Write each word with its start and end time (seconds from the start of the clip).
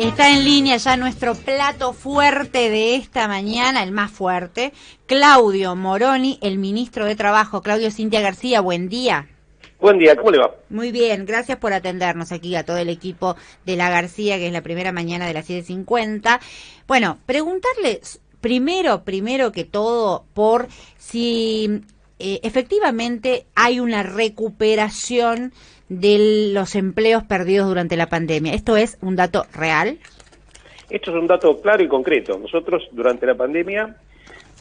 Está 0.00 0.30
en 0.30 0.46
línea 0.46 0.78
ya 0.78 0.96
nuestro 0.96 1.34
plato 1.34 1.92
fuerte 1.92 2.70
de 2.70 2.94
esta 2.94 3.28
mañana, 3.28 3.82
el 3.82 3.92
más 3.92 4.10
fuerte, 4.10 4.72
Claudio 5.04 5.76
Moroni, 5.76 6.38
el 6.40 6.56
ministro 6.56 7.04
de 7.04 7.16
Trabajo. 7.16 7.60
Claudio 7.60 7.90
Cintia 7.90 8.22
García, 8.22 8.62
buen 8.62 8.88
día. 8.88 9.28
Buen 9.78 9.98
día, 9.98 10.16
¿cómo 10.16 10.30
le 10.30 10.38
va? 10.38 10.54
Muy 10.70 10.90
bien, 10.90 11.26
gracias 11.26 11.58
por 11.58 11.74
atendernos 11.74 12.32
aquí 12.32 12.56
a 12.56 12.64
todo 12.64 12.78
el 12.78 12.88
equipo 12.88 13.36
de 13.66 13.76
la 13.76 13.90
García, 13.90 14.38
que 14.38 14.46
es 14.46 14.52
la 14.54 14.62
primera 14.62 14.90
mañana 14.90 15.26
de 15.26 15.34
las 15.34 15.50
7.50. 15.50 16.40
Bueno, 16.88 17.18
preguntarles 17.26 18.20
primero, 18.40 19.04
primero 19.04 19.52
que 19.52 19.64
todo, 19.64 20.24
por 20.32 20.68
si 20.96 21.82
eh, 22.18 22.40
efectivamente 22.42 23.44
hay 23.54 23.80
una 23.80 24.02
recuperación 24.02 25.52
de 25.90 26.52
los 26.54 26.76
empleos 26.76 27.24
perdidos 27.24 27.68
durante 27.68 27.96
la 27.96 28.06
pandemia. 28.06 28.54
¿Esto 28.54 28.76
es 28.76 28.96
un 29.02 29.16
dato 29.16 29.44
real? 29.52 29.98
Esto 30.88 31.10
es 31.10 31.16
un 31.16 31.26
dato 31.26 31.60
claro 31.60 31.82
y 31.82 31.88
concreto. 31.88 32.38
Nosotros 32.38 32.88
durante 32.92 33.26
la 33.26 33.34
pandemia, 33.34 33.96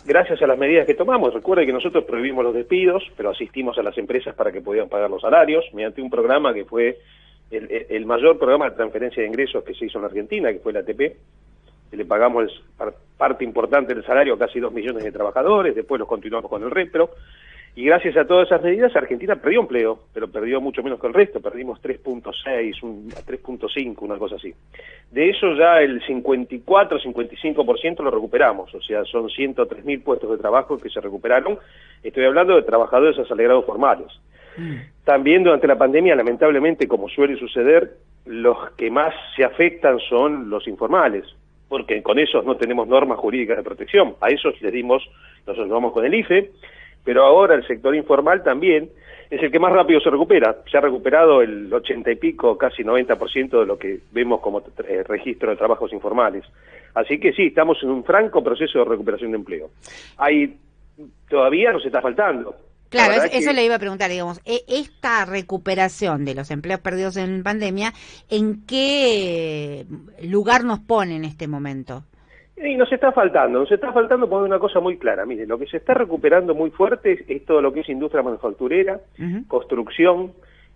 gracias 0.05 0.41
a 0.41 0.47
las 0.47 0.57
medidas 0.57 0.87
que 0.87 0.95
tomamos, 0.95 1.33
recuerde 1.33 1.67
que 1.67 1.71
nosotros 1.71 2.03
prohibimos 2.05 2.43
los 2.43 2.55
despidos, 2.55 3.03
pero 3.15 3.29
asistimos 3.29 3.77
a 3.77 3.83
las 3.83 3.97
empresas 3.99 4.35
para 4.35 4.51
que 4.51 4.61
pudieran 4.61 4.89
pagar 4.89 5.09
los 5.09 5.21
salarios 5.21 5.63
mediante 5.71 6.01
un 6.01 6.09
programa 6.09 6.51
que 6.51 6.65
fue 6.65 6.97
el, 7.51 8.05
mayor 8.07 8.37
programa 8.39 8.69
de 8.69 8.75
transferencia 8.75 9.21
de 9.21 9.29
ingresos 9.29 9.63
que 9.63 9.75
se 9.75 9.85
hizo 9.85 9.99
en 9.99 10.05
Argentina, 10.05 10.51
que 10.51 10.59
fue 10.59 10.73
la 10.73 10.79
ATP. 10.79 11.15
Le 11.91 12.05
pagamos 12.05 12.63
parte 13.17 13.43
importante 13.43 13.93
del 13.93 14.03
salario 14.03 14.33
a 14.33 14.39
casi 14.39 14.59
dos 14.59 14.73
millones 14.73 15.03
de 15.03 15.11
trabajadores, 15.11 15.75
después 15.75 15.99
los 15.99 16.07
continuamos 16.07 16.49
con 16.49 16.63
el 16.63 16.71
repro. 16.71 17.11
Y 17.75 17.85
gracias 17.85 18.17
a 18.17 18.25
todas 18.25 18.47
esas 18.47 18.61
medidas, 18.61 18.95
Argentina 18.95 19.35
perdió 19.35 19.61
empleo, 19.61 19.99
pero 20.13 20.27
perdió 20.27 20.59
mucho 20.59 20.83
menos 20.83 20.99
que 20.99 21.07
el 21.07 21.13
resto, 21.13 21.39
perdimos 21.39 21.81
3.6, 21.81 22.81
3.5, 22.81 23.95
una 23.99 24.17
cosa 24.17 24.35
así. 24.35 24.53
De 25.11 25.29
eso 25.29 25.53
ya 25.53 25.79
el 25.79 26.01
54, 26.05 26.99
55% 26.99 28.03
lo 28.03 28.11
recuperamos, 28.11 28.73
o 28.73 28.81
sea, 28.81 29.05
son 29.05 29.29
103.000 29.29 30.03
puestos 30.03 30.29
de 30.31 30.37
trabajo 30.37 30.77
que 30.77 30.89
se 30.89 30.99
recuperaron. 30.99 31.57
Estoy 32.03 32.25
hablando 32.25 32.55
de 32.55 32.63
trabajadores 32.63 33.17
asalariados 33.17 33.65
formales. 33.65 34.07
Mm. 34.57 34.75
También 35.05 35.43
durante 35.43 35.67
la 35.67 35.77
pandemia, 35.77 36.15
lamentablemente, 36.15 36.87
como 36.87 37.07
suele 37.07 37.37
suceder, 37.37 37.91
los 38.25 38.71
que 38.71 38.91
más 38.91 39.13
se 39.35 39.43
afectan 39.43 39.99
son 40.09 40.49
los 40.49 40.67
informales, 40.67 41.25
porque 41.67 42.01
con 42.03 42.19
esos 42.19 42.45
no 42.45 42.57
tenemos 42.57 42.87
normas 42.87 43.19
jurídicas 43.19 43.57
de 43.57 43.63
protección. 43.63 44.15
A 44.21 44.29
esos 44.29 44.61
les 44.61 44.71
dimos, 44.73 45.03
nosotros 45.47 45.69
vamos 45.69 45.93
con 45.93 46.05
el 46.05 46.13
IFE, 46.13 46.51
pero 47.09 47.25
ahora 47.25 47.55
el 47.55 47.65
sector 47.65 47.95
informal 47.95 48.43
también 48.43 48.91
es 49.31 49.41
el 49.41 49.51
que 49.51 49.57
más 49.57 49.73
rápido 49.73 49.99
se 49.99 50.11
recupera. 50.11 50.57
Se 50.69 50.77
ha 50.77 50.81
recuperado 50.81 51.41
el 51.41 51.73
80 51.73 52.11
y 52.11 52.15
pico, 52.17 52.55
casi 52.55 52.83
90% 52.83 53.61
de 53.61 53.65
lo 53.65 53.79
que 53.79 54.01
vemos 54.11 54.41
como 54.41 54.59
eh, 54.59 55.01
registro 55.07 55.49
de 55.49 55.55
trabajos 55.55 55.91
informales. 55.91 56.45
Así 56.93 57.19
que 57.19 57.33
sí, 57.33 57.47
estamos 57.47 57.81
en 57.81 57.89
un 57.89 58.03
franco 58.03 58.43
proceso 58.43 58.77
de 58.77 58.85
recuperación 58.85 59.31
de 59.31 59.37
empleo. 59.37 59.71
Hay 60.17 60.55
todavía 61.27 61.71
nos 61.71 61.83
está 61.83 61.99
faltando. 61.99 62.55
Claro, 62.89 63.23
eso, 63.23 63.53
le 63.53 63.65
iba 63.65 63.73
a 63.73 63.79
preguntar, 63.79 64.11
digamos, 64.11 64.39
e, 64.45 64.61
esta 64.67 65.25
recuperación 65.25 66.25
de 66.25 66.35
los 66.35 66.51
empleos 66.51 66.79
perdidos 66.79 67.17
en 67.17 67.41
pandemia, 67.41 67.91
¿en 68.29 68.67
qué 68.67 69.87
lugar 70.21 70.63
nos 70.63 70.77
pone 70.77 71.15
en 71.15 71.25
este 71.25 71.47
momento? 71.47 72.03
Y 72.61 72.75
nos 72.75 72.91
está 72.91 73.13
faltando, 73.13 73.59
nos 73.59 73.71
está 73.71 73.93
faltando 73.93 74.29
poner 74.29 74.45
una 74.45 74.59
cosa 74.59 74.81
muy 74.81 74.97
clara. 74.97 75.25
Mire, 75.25 75.47
lo 75.47 75.57
que 75.57 75.65
se 75.65 75.77
está 75.77 75.93
recuperando 75.93 76.53
muy 76.53 76.71
fuerte 76.71 77.23
es, 77.27 77.45
todo 77.45 77.61
lo 77.61 77.71
que 77.71 77.81
es 77.81 77.89
industria 77.89 78.21
manufacturera, 78.21 78.99
construcción, 79.47 80.33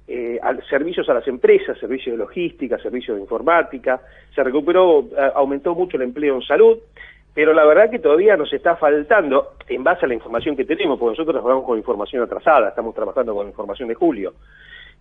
eh, 0.08 0.40
servicios 0.70 1.09
a 1.09 1.14
las 1.14 1.28
empresas, 1.28 1.78
servicios 1.78 2.14
de 2.14 2.23
logística, 2.23 2.78
servicios 2.78 3.17
de 3.17 3.23
informática. 3.23 4.00
Se 4.34 4.42
recuperó, 4.44 5.09
aumentó 5.36 5.75
mucho 5.75 5.98
el 5.98 6.03
empleo 6.03 6.36
en 6.36 6.42
salud, 6.44 6.78
pero 7.34 7.53
la 7.53 7.66
verdad 7.66 7.90
que 7.90 8.00
todavía 8.00 8.38
nos 8.38 8.53
está 8.53 8.78
faltando, 8.78 9.56
en 9.68 9.84
base 9.84 10.06
a 10.06 10.08
la 10.08 10.14
información 10.14 10.56
que 10.56 10.63
tenemos, 10.63 10.97
porque 10.97 11.18
nosotros 11.18 11.36
trabajamos 11.36 11.66
con 11.66 11.78
información 11.78 12.24
atrasada, 12.24 12.69
estamos 12.69 12.96
trabajando 12.96 13.36
con 13.36 13.47
información 13.47 13.90
de 13.90 13.96
julio 13.96 14.34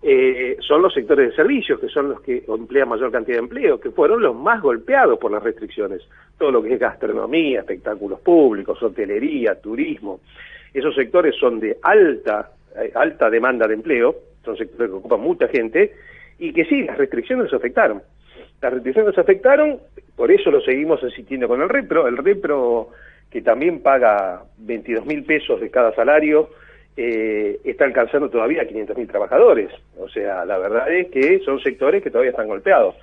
eh, 0.05 0.57
son 0.61 0.83
los 0.83 0.93
sectores 0.93 1.31
de 1.31 1.37
servicios, 1.37 1.79
que 1.79 1.89
son 1.89 2.09
los 2.11 2.21
que 2.23 2.43
emplean 2.49 2.89
mayor 2.89 3.13
cantidad 3.13 3.37
de 3.37 3.45
empleo, 3.45 3.79
que 3.79 3.91
fueron 3.91 4.21
los 4.21 4.35
más 4.35 4.61
golpeados 4.61 5.19
por 5.19 5.31
las 5.31 5.43
restricciones. 5.43 6.03
Todo 6.39 6.51
lo 6.51 6.63
que 6.63 6.75
es 6.75 6.81
gastronomía, 6.81 7.61
espectáculos 7.61 8.19
públicos, 8.21 8.83
hotelería, 8.83 9.61
turismo. 9.61 10.21
Esos 10.75 10.95
sectores 10.95 11.37
son 11.39 11.61
de 11.61 11.77
alta, 11.83 12.51
eh, 12.77 12.91
alta 12.95 13.31
demanda 13.31 13.69
de 13.69 13.75
empleo, 13.75 14.17
son 14.45 14.57
sectores 14.57 14.91
que 14.91 14.97
ocupan 14.97 15.21
mucha 15.21 15.47
gente, 15.47 15.95
y 16.39 16.53
que 16.53 16.65
sí, 16.65 16.83
las 16.83 16.99
restricciones 16.99 17.53
afectaron. 17.53 18.03
Las 18.61 18.73
restricciones 18.73 19.15
los 19.15 19.19
afectaron, 19.19 19.79
por 20.17 20.33
eso 20.33 20.51
lo 20.51 20.61
seguimos 20.63 21.03
asistiendo 21.05 21.47
con 21.47 21.63
el 21.63 21.69
repro. 21.69 22.09
El 22.09 22.17
repro 22.17 22.89
que 23.31 23.41
también 23.41 23.81
paga 23.81 24.43
22 24.59 25.07
mil 25.07 25.25
pesos 25.25 25.61
de 25.61 25.71
cada 25.71 25.95
salario, 25.95 26.51
eh, 26.97 27.61
está 27.65 27.85
alcanzando 27.85 28.29
todavía 28.29 28.69
500.000 28.69 29.09
trabajadores. 29.09 29.71
O 29.99 30.09
sea, 30.09 30.45
la 30.45 30.59
verdad 30.59 30.93
es 30.93 31.09
que 31.09 31.41
son 31.41 31.61
sectores 31.61 32.03
que 32.03 32.11
todavía 32.11 32.31
están 32.31 32.49
golpeados. 32.49 32.95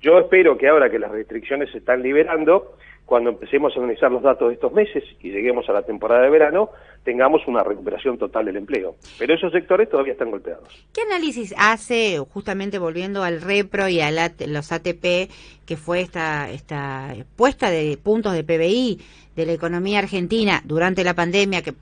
Yo 0.00 0.18
espero 0.18 0.56
que 0.56 0.68
ahora 0.68 0.90
que 0.90 0.98
las 0.98 1.10
restricciones 1.10 1.70
se 1.72 1.78
están 1.78 2.02
liberando, 2.02 2.76
cuando 3.08 3.30
empecemos 3.30 3.74
a 3.74 3.78
analizar 3.78 4.12
los 4.12 4.22
datos 4.22 4.48
de 4.48 4.54
estos 4.54 4.70
meses 4.72 5.02
y 5.22 5.30
lleguemos 5.30 5.66
a 5.70 5.72
la 5.72 5.82
temporada 5.82 6.22
de 6.22 6.30
verano, 6.30 6.68
tengamos 7.04 7.40
una 7.46 7.64
recuperación 7.64 8.18
total 8.18 8.44
del 8.44 8.58
empleo. 8.58 8.96
Pero 9.18 9.34
esos 9.34 9.50
sectores 9.50 9.88
todavía 9.88 10.12
están 10.12 10.30
golpeados. 10.30 10.68
¿Qué 10.92 11.00
análisis 11.00 11.54
hace, 11.56 12.18
justamente 12.18 12.78
volviendo 12.78 13.22
al 13.22 13.40
REPRO 13.40 13.88
y 13.88 14.00
a 14.00 14.10
los 14.46 14.72
ATP, 14.72 15.30
que 15.64 15.76
fue 15.78 16.02
esta, 16.02 16.50
esta 16.50 17.14
puesta 17.34 17.70
de 17.70 17.96
puntos 17.96 18.34
de 18.34 18.44
PBI 18.44 19.00
de 19.34 19.46
la 19.46 19.52
economía 19.52 20.00
argentina 20.00 20.60
durante 20.64 21.02
la 21.02 21.14
pandemia, 21.14 21.62
que 21.62 21.72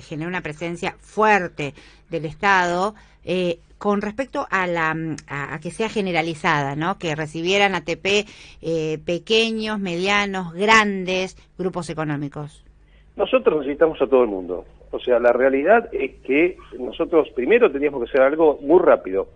generó 0.00 0.30
una 0.30 0.40
presencia 0.40 0.96
fuerte 0.98 1.74
del 2.08 2.24
Estado? 2.24 2.94
Eh, 3.22 3.58
con 3.80 4.02
respecto 4.02 4.46
a 4.50 4.66
la 4.66 4.94
a, 5.26 5.58
que 5.58 5.70
sea 5.70 5.88
generalizada, 5.88 6.76
¿no? 6.76 6.98
Que 6.98 7.16
recibieran 7.16 7.74
ATP 7.74 8.28
eh, 8.60 8.98
pequeños, 9.06 9.80
medianos, 9.80 10.52
grandes 10.52 11.34
grupos 11.56 11.88
económicos. 11.88 12.62
Nosotros 13.16 13.60
necesitamos 13.60 14.00
a 14.02 14.06
todo 14.06 14.22
el 14.22 14.28
mundo. 14.28 14.66
O 14.90 15.00
sea, 15.00 15.18
la 15.18 15.32
realidad 15.32 15.88
es 15.92 16.10
que 16.26 16.58
nosotros 16.78 17.30
primero 17.34 17.72
teníamos 17.72 18.04
que 18.04 18.10
hacer 18.10 18.20
algo 18.20 18.58
muy 18.60 18.80
rápido, 18.80 19.28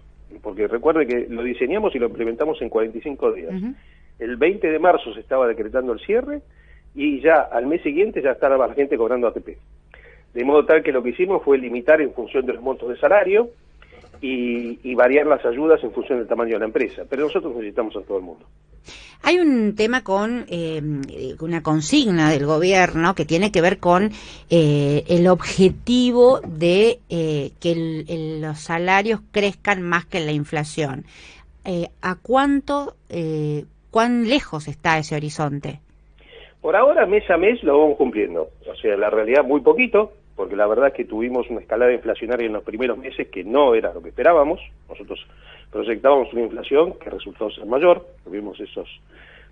porque 0.43 0.69
recuerde 0.69 1.07
que 1.07 1.27
lo 1.31 1.43
diseñamos 1.43 1.95
y 1.95 1.99
lo 1.99 2.09
implementamos 2.09 2.61
en 2.61 2.69
45 2.69 3.33
días. 3.33 3.55
El 4.19 4.37
20 4.37 4.71
de 4.71 4.79
marzo 4.79 5.15
se 5.15 5.21
estaba 5.21 5.49
decretando 5.49 5.95
el 5.95 6.01
cierre 6.01 6.43
y 6.95 7.21
ya 7.23 7.49
al 7.51 7.67
mes 7.67 7.83
siguiente 7.83 8.21
ya 8.21 8.33
estaba 8.33 8.59
la 8.59 8.75
gente 8.75 8.99
cobrando 8.99 9.27
ATP. 9.27 9.57
De 10.35 10.45
modo 10.45 10.67
tal 10.67 10.83
que 10.83 10.93
lo 10.93 11.03
que 11.03 11.11
hicimos 11.11 11.43
fue 11.43 11.57
limitar 11.57 12.03
en 12.03 12.13
función 12.13 12.45
de 12.45 12.53
los 12.53 12.63
montos 12.63 12.91
de 12.91 12.97
salario, 12.99 13.49
y, 14.25 14.95
variar 14.95 15.27
las 15.27 15.45
ayudas 15.45 15.83
en 15.85 15.93
función 15.93 16.19
del 16.19 16.29
tamaño 16.29 16.55
de 16.55 16.61
la 16.61 16.65
empresa. 16.65 17.03
Pero 17.09 17.25
nosotros 17.25 17.55
necesitamos 17.55 17.95
a 17.97 18.03
todo 18.03 18.19
el 18.19 18.25
mundo. 18.25 18.47
Hay 19.23 19.39
un 19.39 19.75
tema 19.75 20.03
con 20.05 20.45
eh, 20.49 20.83
una 21.41 21.63
consigna 21.63 22.31
del 22.31 22.47
gobierno 22.47 23.15
que 23.15 23.25
tiene 23.25 23.51
que 23.51 23.63
ver 23.63 23.79
con 23.79 24.11
eh, 24.51 25.05
el 25.09 25.27
objetivo 25.29 26.41
de 26.41 26.99
eh, 27.09 27.51
que 27.61 28.39
los 28.41 28.59
salarios 28.59 29.21
crezcan 29.31 29.83
más 29.83 30.07
que 30.07 30.21
la 30.21 30.33
inflación. 30.33 31.05
¿A 32.03 32.17
cuánto, 32.17 32.95
cuán 33.91 34.29
lejos 34.29 34.69
está 34.69 34.99
ese 34.99 35.17
horizonte? 35.17 35.81
Por 36.61 36.77
ahora, 36.77 37.07
mes 37.07 37.29
a 37.31 37.39
mes 37.39 37.63
lo 37.63 37.79
vamos 37.79 37.97
cumpliendo. 37.97 38.51
O 38.71 38.75
sea, 38.75 38.99
la 38.99 39.09
realidad 39.09 39.45
muy 39.45 39.63
poquito, 39.63 40.13
porque 40.37 40.57
la 40.57 40.67
verdad 40.67 40.89
es 40.89 40.95
que 40.95 41.05
tuvimos 41.05 41.49
una 41.49 41.61
escalada 41.61 41.93
inflacionaria 41.93 42.47
en 42.47 42.53
los 42.53 42.65
primeros 42.65 42.99
meses 42.99 43.29
que 43.29 43.45
no 43.45 43.75
era 43.75 43.93
lo 43.95 44.03
que 44.03 44.09
esperábamos. 44.09 44.61
Nosotros 44.89 45.25
proyectábamos 45.71 46.33
una 46.33 46.43
inflación 46.43 46.95
que 46.95 47.11
resultó 47.11 47.51
ser 47.51 47.67
mayor. 47.67 48.05
Tuvimos 48.25 48.59
esos 48.59 48.89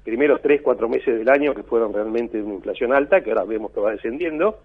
primeros 0.02 0.43
tres, 0.43 0.61
cuatro 0.62 0.88
meses 0.88 1.17
del 1.17 1.29
año 1.29 1.55
que 1.55 1.62
fueron 1.62 1.93
realmente 1.93 2.43
una 2.43 2.55
inflación 2.55 2.93
alta, 2.93 3.23
que 3.23 3.31
ahora 3.31 3.44
vemos 3.44 3.70
que 3.70 3.81
va 3.81 3.93
descendiendo. 3.93 4.58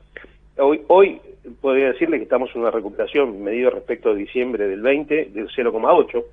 Hoy, 0.58 0.82
hoy 0.88 1.22
podría 1.62 1.92
decirle 1.92 2.18
que 2.18 2.24
estamos 2.24 2.50
en 2.56 2.62
una 2.62 2.72
recuperación 2.72 3.44
medido 3.44 3.70
respecto 3.70 4.10
a 4.10 4.16
diciembre 4.16 4.68
del 4.68 4.82
20 4.82 5.26
del 5.26 5.50
0,8, 5.50 6.24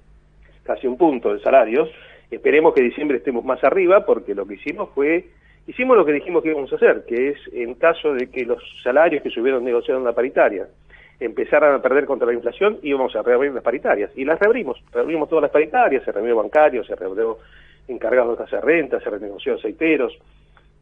casi 0.63 0.87
un 0.87 0.97
punto 0.97 1.35
de 1.35 1.41
salarios. 1.41 1.91
Esperemos 2.31 2.73
que 2.73 2.83
diciembre 2.83 3.19
estemos 3.19 3.45
más 3.45 3.63
arriba 3.63 4.07
porque 4.07 4.35
lo 4.35 4.47
que 4.47 4.55
hicimos 4.55 4.89
fue 4.95 5.27
hicimos 5.67 5.97
lo 5.97 6.05
que 6.05 6.13
dijimos 6.13 6.43
que 6.43 6.51
íbamos 6.51 6.73
a 6.73 6.77
hacer, 6.77 7.05
que 7.07 7.31
es 7.31 7.39
en 7.53 7.75
caso 7.75 8.13
de 8.13 8.31
que 8.31 8.45
los 8.45 8.63
salarios 8.83 9.23
que 9.23 9.31
se 9.31 9.41
hubieran 9.41 9.65
negociado 9.65 9.99
en 9.99 10.07
la 10.07 10.13
paritaria 10.13 10.67
empezaran 11.21 11.75
a 11.75 11.83
perder 11.83 12.07
contra 12.07 12.27
la 12.27 12.35
inflación, 12.35 12.79
íbamos 12.83 13.15
a 13.17 13.23
reabrir 13.23 13.53
las 13.53 13.63
paritarias. 13.63 14.11
Y 14.17 14.25
las 14.25 14.39
reabrimos, 14.39 14.83
reabrimos 14.93 15.29
todas 15.29 15.43
las 15.43 15.51
paritarias, 15.51 16.05
se 16.05 16.13
reabrió 16.13 16.37
bancarios, 16.37 16.87
se 16.87 16.97
reabrió 16.97 17.39
encargados 17.89 18.37
de 18.37 18.45
hacer 18.45 18.65
renta, 18.65 19.01
se 19.01 19.11
renegoció 19.11 19.55
aceiteros, 19.55 20.17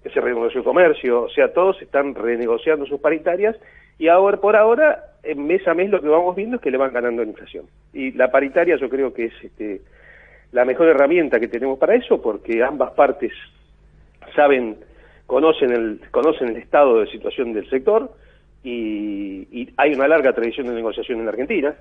se 0.02 0.20
renegoció 0.20 0.64
comercio, 0.64 1.22
o 1.22 1.28
sea, 1.28 1.52
todos 1.52 1.80
están 1.82 2.14
renegociando 2.14 2.86
sus 2.86 3.00
paritarias 3.00 3.56
y 3.98 4.08
ahora 4.08 4.38
por 4.38 4.56
ahora, 4.56 5.04
mes 5.36 5.66
a 5.68 5.74
mes 5.74 5.90
lo 5.90 6.00
que 6.00 6.08
vamos 6.08 6.34
viendo 6.34 6.56
es 6.56 6.62
que 6.62 6.70
le 6.70 6.78
van 6.78 6.92
ganando 6.92 7.22
la 7.22 7.28
inflación. 7.28 7.66
Y 7.92 8.12
la 8.12 8.30
paritaria 8.30 8.76
yo 8.76 8.88
creo 8.88 9.12
que 9.12 9.26
es 9.26 9.34
este, 9.42 9.80
la 10.50 10.64
mejor 10.64 10.88
herramienta 10.88 11.38
que 11.38 11.48
tenemos 11.48 11.78
para 11.78 11.94
eso 11.94 12.20
porque 12.20 12.62
ambas 12.62 12.92
partes 12.92 13.32
saben, 14.34 14.76
conocen 15.26 15.72
el, 15.72 16.00
conocen 16.10 16.48
el 16.48 16.56
estado 16.56 17.00
de 17.00 17.06
situación 17.06 17.52
del 17.52 17.68
sector 17.68 18.12
y, 18.62 19.68
hay 19.76 19.94
una 19.94 20.06
larga 20.06 20.32
tradición 20.32 20.66
de 20.66 20.74
negociación 20.74 21.18
en 21.18 21.24
la 21.24 21.32
Argentina, 21.32 21.74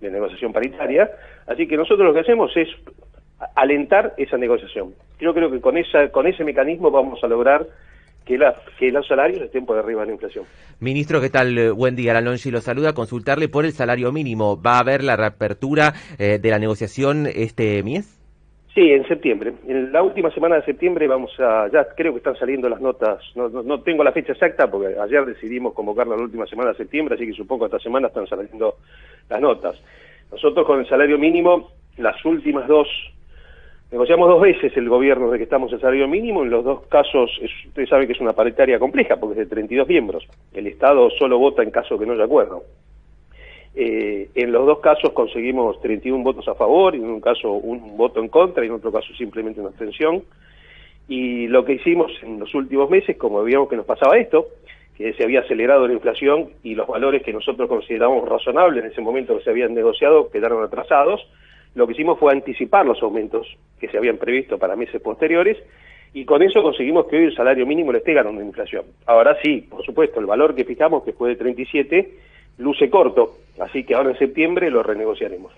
de 0.00 0.10
negociación 0.10 0.52
paritaria, 0.52 1.10
así 1.46 1.66
que 1.66 1.76
nosotros 1.76 2.06
lo 2.06 2.14
que 2.14 2.20
hacemos 2.20 2.56
es 2.56 2.68
alentar 3.54 4.14
esa 4.16 4.36
negociación. 4.36 4.94
Yo 5.20 5.32
creo 5.34 5.50
que 5.50 5.60
con, 5.60 5.76
esa, 5.76 6.08
con 6.10 6.26
ese 6.26 6.44
mecanismo 6.44 6.90
vamos 6.90 7.22
a 7.22 7.28
lograr 7.28 7.66
que, 8.24 8.36
la, 8.36 8.54
que 8.78 8.90
los 8.90 9.06
salarios 9.06 9.42
estén 9.42 9.64
por 9.64 9.78
arriba 9.78 10.02
de 10.02 10.08
la 10.08 10.12
inflación. 10.12 10.44
Ministro, 10.80 11.20
¿qué 11.20 11.30
tal? 11.30 11.56
Eh, 11.56 11.70
buen 11.70 11.96
día. 11.96 12.16
Alonso 12.16 12.50
lo 12.50 12.60
saluda. 12.60 12.92
Consultarle 12.92 13.48
por 13.48 13.64
el 13.64 13.72
salario 13.72 14.12
mínimo. 14.12 14.60
¿Va 14.60 14.76
a 14.76 14.80
haber 14.80 15.02
la 15.02 15.16
reapertura 15.16 15.94
eh, 16.18 16.38
de 16.38 16.50
la 16.50 16.58
negociación 16.58 17.26
este 17.26 17.82
mes? 17.82 18.17
Sí, 18.78 18.92
en 18.92 19.04
septiembre. 19.08 19.54
En 19.66 19.90
la 19.90 20.04
última 20.04 20.30
semana 20.30 20.54
de 20.54 20.62
septiembre 20.62 21.08
vamos 21.08 21.32
a, 21.40 21.66
ya 21.66 21.84
creo 21.96 22.12
que 22.12 22.18
están 22.18 22.36
saliendo 22.36 22.68
las 22.68 22.80
notas, 22.80 23.20
no, 23.34 23.48
no, 23.48 23.80
tengo 23.80 24.04
la 24.04 24.12
fecha 24.12 24.34
exacta 24.34 24.70
porque 24.70 24.94
ayer 24.96 25.26
decidimos 25.26 25.74
convocarla 25.74 26.14
la 26.14 26.22
última 26.22 26.46
semana 26.46 26.70
de 26.70 26.76
septiembre, 26.76 27.16
así 27.16 27.26
que 27.26 27.32
supongo 27.32 27.64
que 27.64 27.74
esta 27.74 27.82
semana 27.82 28.06
están 28.06 28.28
saliendo 28.28 28.76
las 29.28 29.40
notas. 29.40 29.74
Nosotros 30.30 30.64
con 30.64 30.78
el 30.78 30.88
salario 30.88 31.18
mínimo, 31.18 31.72
las 31.96 32.24
últimas 32.24 32.68
dos 32.68 32.86
Negociamos 33.90 34.28
dos 34.28 34.42
veces 34.42 34.76
el 34.76 34.88
gobierno 34.88 35.30
de 35.30 35.38
que 35.38 35.44
estamos 35.44 35.72
en 35.72 35.80
salario 35.80 36.06
mínimo, 36.06 36.44
en 36.44 36.50
los 36.50 36.62
dos 36.62 36.86
casos, 36.88 37.30
usted 37.68 37.86
sabe 37.88 38.06
que 38.06 38.12
es 38.12 38.20
una 38.20 38.34
paritaria 38.34 38.78
compleja 38.78 39.16
porque 39.16 39.40
es 39.40 39.48
de 39.48 39.54
32 39.54 39.88
miembros, 39.88 40.28
el 40.52 40.66
Estado 40.68 41.08
solo 41.18 41.38
vota 41.38 41.64
en 41.64 41.70
caso 41.70 41.98
que 41.98 42.06
no 42.06 42.12
haya 42.12 42.24
acuerdo. 42.24 42.62
Eh, 43.74 44.30
en 44.34 44.52
los 44.52 44.66
dos 44.66 44.80
casos 44.80 45.12
conseguimos 45.12 45.80
31 45.80 46.24
votos 46.24 46.48
a 46.48 46.54
favor, 46.54 46.94
en 46.94 47.04
un 47.04 47.20
caso 47.20 47.52
un 47.52 47.96
voto 47.96 48.20
en 48.20 48.28
contra, 48.28 48.64
y 48.64 48.68
en 48.68 48.74
otro 48.74 48.90
caso 48.90 49.12
simplemente 49.14 49.60
una 49.60 49.70
abstención. 49.70 50.22
Y 51.08 51.46
lo 51.46 51.64
que 51.64 51.74
hicimos 51.74 52.12
en 52.22 52.38
los 52.38 52.54
últimos 52.54 52.90
meses, 52.90 53.16
como 53.16 53.42
veíamos 53.42 53.68
que 53.68 53.76
nos 53.76 53.86
pasaba 53.86 54.18
esto, 54.18 54.48
que 54.96 55.12
se 55.14 55.22
había 55.22 55.40
acelerado 55.40 55.86
la 55.86 55.94
inflación 55.94 56.50
y 56.64 56.74
los 56.74 56.88
valores 56.88 57.22
que 57.22 57.32
nosotros 57.32 57.68
considerábamos 57.68 58.28
razonables 58.28 58.84
en 58.84 58.90
ese 58.90 59.00
momento 59.00 59.38
que 59.38 59.44
se 59.44 59.50
habían 59.50 59.72
negociado 59.72 60.28
quedaron 60.28 60.62
atrasados, 60.64 61.24
lo 61.76 61.86
que 61.86 61.92
hicimos 61.92 62.18
fue 62.18 62.32
anticipar 62.32 62.84
los 62.84 63.00
aumentos 63.00 63.46
que 63.78 63.88
se 63.88 63.96
habían 63.96 64.18
previsto 64.18 64.58
para 64.58 64.74
meses 64.74 65.00
posteriores 65.00 65.56
y 66.14 66.24
con 66.24 66.42
eso 66.42 66.62
conseguimos 66.62 67.06
que 67.06 67.16
hoy 67.16 67.24
el 67.26 67.36
salario 67.36 67.64
mínimo 67.64 67.92
le 67.92 67.98
esté 67.98 68.12
ganando 68.12 68.40
la 68.40 68.46
inflación. 68.46 68.86
Ahora 69.06 69.36
sí, 69.42 69.66
por 69.70 69.84
supuesto, 69.84 70.18
el 70.18 70.26
valor 70.26 70.56
que 70.56 70.64
fijamos, 70.64 71.04
que 71.04 71.12
fue 71.12 71.30
de 71.30 71.36
37, 71.36 72.10
luce 72.58 72.90
corto, 72.90 73.38
así 73.60 73.84
que 73.84 73.94
ahora 73.94 74.10
en 74.10 74.18
septiembre 74.18 74.70
lo 74.70 74.82
renegociaremos. 74.82 75.52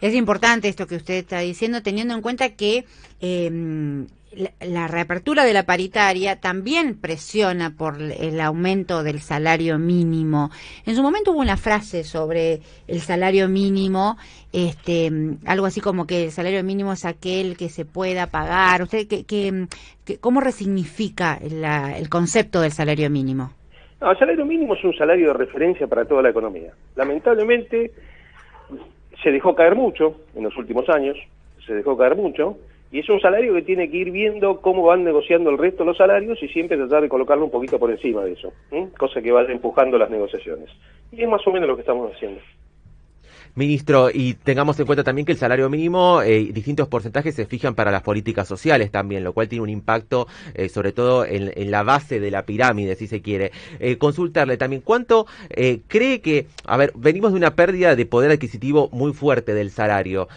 Es 0.00 0.14
importante 0.14 0.68
esto 0.68 0.86
que 0.86 0.96
usted 0.96 1.14
está 1.14 1.40
diciendo, 1.40 1.82
teniendo 1.82 2.14
en 2.14 2.22
cuenta 2.22 2.56
que 2.56 2.84
eh, 3.20 4.06
la, 4.60 4.88
reapertura 4.88 5.44
de 5.44 5.52
la 5.52 5.66
paritaria 5.66 6.40
también 6.40 6.98
presiona 6.98 7.76
por 7.76 8.00
el 8.00 8.40
aumento 8.40 9.02
del 9.02 9.20
salario 9.20 9.78
mínimo. 9.78 10.50
En 10.86 10.96
su 10.96 11.02
momento 11.02 11.32
hubo 11.32 11.40
una 11.40 11.56
frase 11.56 12.04
sobre 12.04 12.60
el 12.86 13.00
salario 13.00 13.48
mínimo, 13.48 14.16
este, 14.52 15.10
algo 15.44 15.66
así 15.66 15.80
como 15.80 16.06
que 16.06 16.24
el 16.24 16.32
salario 16.32 16.62
mínimo 16.64 16.92
es 16.92 17.04
aquel 17.04 17.56
que 17.56 17.68
se 17.68 17.84
pueda 17.84 18.28
pagar. 18.28 18.82
¿Usted 18.82 19.06
qué, 19.06 19.24
qué, 19.24 19.66
cómo 20.18 20.40
resignifica 20.40 21.38
el 21.42 22.08
concepto 22.08 22.60
del 22.60 22.72
salario 22.72 23.10
mínimo? 23.10 23.52
El 24.00 24.18
salario 24.18 24.46
mínimo 24.46 24.74
es 24.74 24.84
un 24.84 24.94
salario 24.94 25.28
de 25.28 25.34
referencia 25.34 25.86
para 25.86 26.04
toda 26.04 26.22
la 26.22 26.30
economía. 26.30 26.72
Lamentablemente 26.96 27.90
se 29.22 29.30
dejó 29.30 29.54
caer 29.54 29.74
mucho 29.74 30.16
en 30.34 30.44
los 30.44 30.56
últimos 30.56 30.88
años, 30.88 31.18
se 31.66 31.74
dejó 31.74 31.96
caer 31.96 32.16
mucho 32.16 32.56
y 32.90 33.00
es 33.00 33.08
un 33.08 33.20
salario 33.20 33.54
que 33.54 33.62
tiene 33.62 33.90
que 33.90 33.98
ir 33.98 34.10
viendo 34.10 34.60
cómo 34.60 34.82
van 34.82 35.04
negociando 35.04 35.50
el 35.50 35.58
resto 35.58 35.84
de 35.84 35.88
los 35.88 35.96
salarios 35.96 36.42
y 36.42 36.48
siempre 36.48 36.76
tratar 36.76 37.02
de 37.02 37.08
colocarlo 37.08 37.44
un 37.44 37.50
poquito 37.50 37.78
por 37.78 37.90
encima 37.90 38.24
de 38.24 38.32
eso, 38.32 38.52
cosa 38.98 39.20
que 39.20 39.30
vaya 39.30 39.52
empujando 39.52 39.98
las 39.98 40.10
negociaciones. 40.10 40.70
Y 41.12 41.22
es 41.22 41.28
más 41.28 41.46
o 41.46 41.52
menos 41.52 41.68
lo 41.68 41.76
que 41.76 41.82
estamos 41.82 42.12
haciendo. 42.12 42.40
Ministro, 43.54 44.10
y 44.12 44.34
tengamos 44.34 44.78
en 44.78 44.86
cuenta 44.86 45.02
también 45.02 45.26
que 45.26 45.32
el 45.32 45.38
salario 45.38 45.68
mínimo, 45.68 46.22
eh, 46.22 46.50
distintos 46.52 46.88
porcentajes 46.88 47.34
se 47.34 47.46
fijan 47.46 47.74
para 47.74 47.90
las 47.90 48.02
políticas 48.02 48.46
sociales 48.46 48.90
también, 48.90 49.24
lo 49.24 49.32
cual 49.32 49.48
tiene 49.48 49.62
un 49.62 49.70
impacto 49.70 50.28
eh, 50.54 50.68
sobre 50.68 50.92
todo 50.92 51.24
en, 51.24 51.70
la 51.70 51.82
base 51.82 52.20
de 52.20 52.30
la 52.30 52.44
pirámide, 52.44 52.94
si 52.96 53.06
se 53.06 53.22
quiere. 53.22 53.52
Eh, 53.78 53.98
consultarle 53.98 54.56
también, 54.56 54.82
¿cuánto 54.82 55.26
cree 55.88 56.20
que, 56.20 56.46
a 56.64 56.76
ver, 56.76 56.92
venimos 56.96 57.32
de 57.32 57.38
una 57.38 57.54
pérdida 57.54 57.96
de 57.96 58.06
poder 58.06 58.30
adquisitivo 58.30 58.88
muy 58.92 59.12
fuerte 59.12 59.54
del 59.54 59.70
salario? 59.70 60.28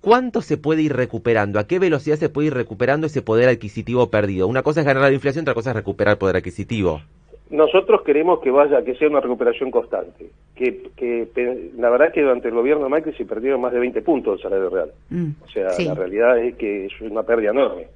¿Cuánto 0.00 0.42
se 0.42 0.56
puede 0.56 0.82
ir 0.82 0.94
recuperando? 0.94 1.58
¿A 1.58 1.66
qué 1.66 1.78
velocidad 1.78 2.18
se 2.18 2.28
puede 2.28 2.48
ir 2.48 2.54
recuperando 2.54 3.06
ese 3.06 3.22
poder 3.22 3.48
adquisitivo 3.48 4.10
perdido? 4.10 4.46
Una 4.46 4.62
cosa 4.62 4.80
es 4.80 4.86
ganar 4.86 5.02
la 5.02 5.12
inflación, 5.12 5.42
otra 5.42 5.54
cosa 5.54 5.70
es 5.70 5.76
recuperar 5.76 6.18
poder 6.18 6.36
adquisitivo. 6.36 7.02
Nosotros 7.50 8.02
queremos 8.02 8.40
que 8.40 8.50
vaya, 8.50 8.82
que 8.84 8.94
sea 8.96 9.08
una 9.08 9.20
recuperación 9.20 9.70
constante. 9.70 10.30
Que, 10.54 10.90
que 10.96 11.70
la 11.76 11.88
verdad 11.88 12.08
es 12.08 12.14
que 12.14 12.22
durante 12.22 12.48
el 12.48 12.54
gobierno 12.54 12.84
de 12.84 12.90
Macri 12.90 13.12
se 13.14 13.24
perdieron 13.24 13.60
más 13.60 13.72
de 13.72 13.78
20 13.78 14.02
puntos 14.02 14.34
del 14.34 14.42
salario 14.42 14.70
real. 14.70 14.90
Mm, 15.10 15.30
o 15.42 15.48
sea, 15.48 15.68
la 15.78 15.94
realidad 15.94 16.38
es 16.38 16.56
que 16.56 16.86
es 16.86 17.00
una 17.00 17.22
pérdida 17.22 17.50
enorme 17.50 17.86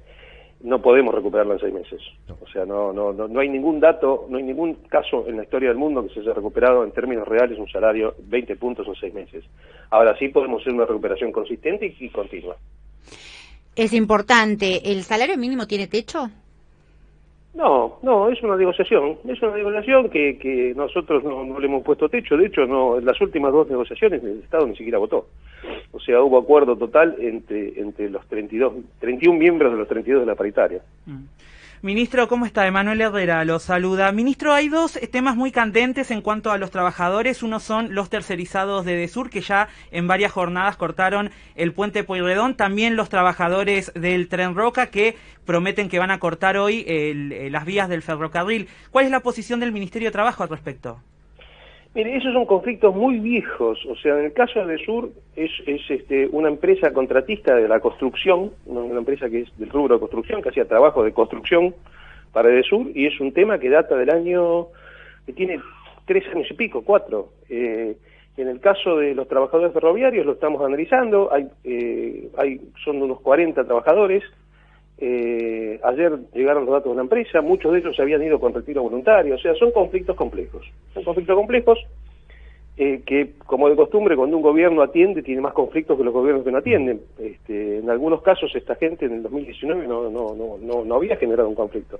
no 0.63 0.81
podemos 0.81 1.13
recuperarlo 1.13 1.53
en 1.53 1.59
seis 1.59 1.73
meses. 1.73 2.01
O 2.41 2.47
sea, 2.47 2.65
no, 2.65 2.93
no, 2.93 3.11
no, 3.11 3.39
hay 3.39 3.49
ningún 3.49 3.81
dato, 3.81 4.25
no 4.29 4.37
hay 4.37 4.43
ningún 4.43 4.75
caso 4.87 5.27
en 5.27 5.35
la 5.37 5.43
historia 5.43 5.69
del 5.69 5.77
mundo 5.77 6.07
que 6.07 6.13
se 6.13 6.21
haya 6.21 6.33
recuperado 6.33 6.85
en 6.85 6.91
términos 6.91 7.27
reales 7.27 7.59
un 7.59 7.67
salario 7.67 8.15
20 8.19 8.55
puntos 8.55 8.87
en 8.87 8.95
seis 8.95 9.13
meses. 9.13 9.43
Ahora 9.89 10.17
sí 10.17 10.29
podemos 10.29 10.61
hacer 10.61 10.73
una 10.73 10.85
recuperación 10.85 11.33
consistente 11.33 11.93
y 11.99 12.09
continua. 12.09 12.55
Es 13.75 13.93
importante. 13.93 14.89
¿El 14.89 15.03
salario 15.03 15.37
mínimo 15.37 15.67
tiene 15.67 15.87
techo? 15.87 16.29
No, 17.53 17.99
no, 18.01 18.29
es 18.29 18.41
una 18.41 18.55
negociación, 18.55 19.17
es 19.27 19.39
una 19.43 19.55
negociación 19.55 20.09
que, 20.09 20.39
que 20.39 20.73
nosotros 20.75 21.23
no, 21.23 21.59
le 21.59 21.67
hemos 21.67 21.83
puesto 21.83 22.09
techo, 22.09 22.35
de 22.35 22.47
hecho 22.47 22.65
no, 22.65 22.97
en 22.97 23.05
las 23.05 23.19
últimas 23.21 23.53
dos 23.53 23.69
negociaciones 23.69 24.23
el 24.23 24.39
Estado 24.39 24.65
ni 24.65 24.75
siquiera 24.75 24.97
votó. 24.97 25.27
O 25.91 25.99
sea, 25.99 26.21
hubo 26.21 26.39
acuerdo 26.39 26.75
total 26.75 27.15
entre, 27.19 27.79
entre 27.79 28.09
los 28.09 28.25
32, 28.27 28.73
31 28.99 29.37
miembros 29.37 29.71
de 29.71 29.77
los 29.77 29.87
32 29.87 30.21
de 30.21 30.25
la 30.25 30.35
paritaria. 30.35 30.81
Mm. 31.05 31.25
Ministro, 31.83 32.29
¿cómo 32.29 32.45
está? 32.45 32.65
Emanuel 32.65 33.01
Herrera 33.01 33.43
lo 33.43 33.59
saluda. 33.59 34.09
Ministro, 34.13 34.53
hay 34.53 34.69
dos 34.69 34.97
temas 35.11 35.35
muy 35.35 35.51
candentes 35.51 36.11
en 36.11 36.21
cuanto 36.21 36.49
a 36.49 36.57
los 36.57 36.71
trabajadores. 36.71 37.43
Uno 37.43 37.59
son 37.59 37.93
los 37.93 38.09
tercerizados 38.09 38.85
de 38.85 38.95
Desur, 38.95 39.29
que 39.29 39.41
ya 39.41 39.67
en 39.91 40.07
varias 40.07 40.31
jornadas 40.31 40.77
cortaron 40.77 41.31
el 41.55 41.73
puente 41.73 42.05
Pueyrredón. 42.05 42.55
También 42.55 42.95
los 42.95 43.09
trabajadores 43.09 43.91
del 43.95 44.29
Tren 44.29 44.55
Roca, 44.55 44.91
que 44.91 45.17
prometen 45.43 45.89
que 45.89 45.99
van 45.99 46.11
a 46.11 46.19
cortar 46.19 46.55
hoy 46.55 46.85
las 47.51 47.65
vías 47.65 47.89
del 47.89 48.01
ferrocarril. 48.01 48.69
¿Cuál 48.89 49.03
es 49.03 49.11
la 49.11 49.19
posición 49.19 49.59
del 49.59 49.73
Ministerio 49.73 50.07
de 50.07 50.13
Trabajo 50.13 50.41
al 50.41 50.47
respecto? 50.47 51.01
Mire, 51.95 52.15
esos 52.17 52.33
son 52.33 52.45
conflictos 52.45 52.95
muy 52.95 53.19
viejos. 53.19 53.79
O 53.85 53.95
sea, 53.95 54.17
en 54.17 54.25
el 54.25 54.33
caso 54.33 54.65
de 54.65 54.77
Sur 54.79 55.09
es, 55.35 55.51
es 55.67 55.81
este, 55.89 56.27
una 56.31 56.49
empresa 56.49 56.91
contratista 56.91 57.55
de 57.55 57.67
la 57.67 57.79
construcción, 57.79 58.51
una 58.65 58.97
empresa 58.97 59.29
que 59.29 59.41
es 59.41 59.57
del 59.59 59.69
rubro 59.69 59.95
de 59.95 59.99
construcción, 59.99 60.41
que 60.41 60.49
hacía 60.49 60.67
trabajo 60.67 61.03
de 61.03 61.13
construcción 61.13 61.75
para 62.31 62.49
Sur 62.63 62.87
y 62.95 63.05
es 63.05 63.19
un 63.19 63.31
tema 63.31 63.59
que 63.59 63.69
data 63.69 63.95
del 63.95 64.09
año, 64.09 64.67
que 65.25 65.33
tiene 65.33 65.59
tres 66.05 66.25
años 66.33 66.47
y 66.49 66.55
pico, 66.55 66.83
cuatro. 66.83 67.29
Eh, 67.47 67.95
en 68.37 68.47
el 68.47 68.59
caso 68.59 68.97
de 68.97 69.13
los 69.13 69.27
trabajadores 69.27 69.71
ferroviarios 69.73 70.25
lo 70.25 70.33
estamos 70.33 70.65
analizando, 70.65 71.31
hay, 71.31 71.47
eh, 71.63 72.29
hay 72.37 72.59
son 72.83 73.03
unos 73.03 73.21
40 73.21 73.63
trabajadores, 73.65 74.23
eh, 75.05 75.81
ayer 75.83 76.17
llegaron 76.33 76.63
los 76.63 76.71
datos 76.71 76.85
de 76.85 76.93
una 76.93 77.01
empresa, 77.01 77.41
muchos 77.41 77.73
de 77.73 77.79
ellos 77.79 77.93
se 77.93 78.01
habían 78.01 78.23
ido 78.23 78.39
con 78.39 78.53
retiro 78.53 78.83
voluntario, 78.83 79.35
o 79.35 79.37
sea, 79.37 79.53
son 79.55 79.71
conflictos 79.71 80.15
complejos. 80.15 80.65
Son 80.93 81.03
conflictos 81.03 81.35
complejos 81.35 81.77
eh, 82.77 83.01
que, 83.05 83.33
como 83.45 83.67
de 83.67 83.75
costumbre, 83.75 84.15
cuando 84.15 84.37
un 84.37 84.43
gobierno 84.43 84.81
atiende, 84.81 85.21
tiene 85.21 85.41
más 85.41 85.51
conflictos 85.51 85.97
que 85.97 86.05
los 86.05 86.13
gobiernos 86.13 86.45
que 86.45 86.53
no 86.53 86.59
atienden. 86.59 87.01
Este, 87.19 87.79
en 87.79 87.89
algunos 87.89 88.21
casos, 88.21 88.55
esta 88.55 88.75
gente 88.75 89.05
en 89.05 89.15
el 89.15 89.23
2019 89.23 89.87
no, 89.87 90.09
no, 90.09 90.33
no, 90.35 90.57
no, 90.57 90.85
no 90.85 90.95
había 90.95 91.17
generado 91.17 91.49
un 91.49 91.55
conflicto. 91.55 91.99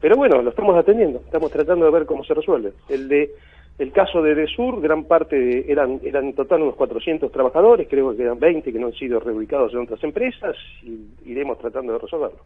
Pero 0.00 0.16
bueno, 0.16 0.42
lo 0.42 0.50
estamos 0.50 0.76
atendiendo, 0.76 1.20
estamos 1.20 1.48
tratando 1.52 1.84
de 1.84 1.92
ver 1.92 2.06
cómo 2.06 2.24
se 2.24 2.34
resuelve. 2.34 2.72
El 2.88 3.06
de 3.06 3.30
el 3.78 3.90
caso 3.90 4.22
de 4.22 4.34
Desur, 4.34 4.80
gran 4.80 5.04
parte 5.04 5.70
eran, 5.70 6.00
eran 6.04 6.26
en 6.26 6.34
total 6.34 6.62
unos 6.62 6.76
400 6.76 7.32
trabajadores, 7.32 7.88
creo 7.88 8.14
que 8.14 8.22
eran 8.22 8.38
20 8.38 8.72
que 8.72 8.78
no 8.78 8.88
han 8.88 8.92
sido 8.92 9.18
reubicados 9.18 9.72
en 9.72 9.80
otras 9.80 10.02
empresas 10.04 10.54
y 10.82 11.30
iremos 11.30 11.58
tratando 11.58 11.94
de 11.94 11.98
resolverlo. 11.98 12.38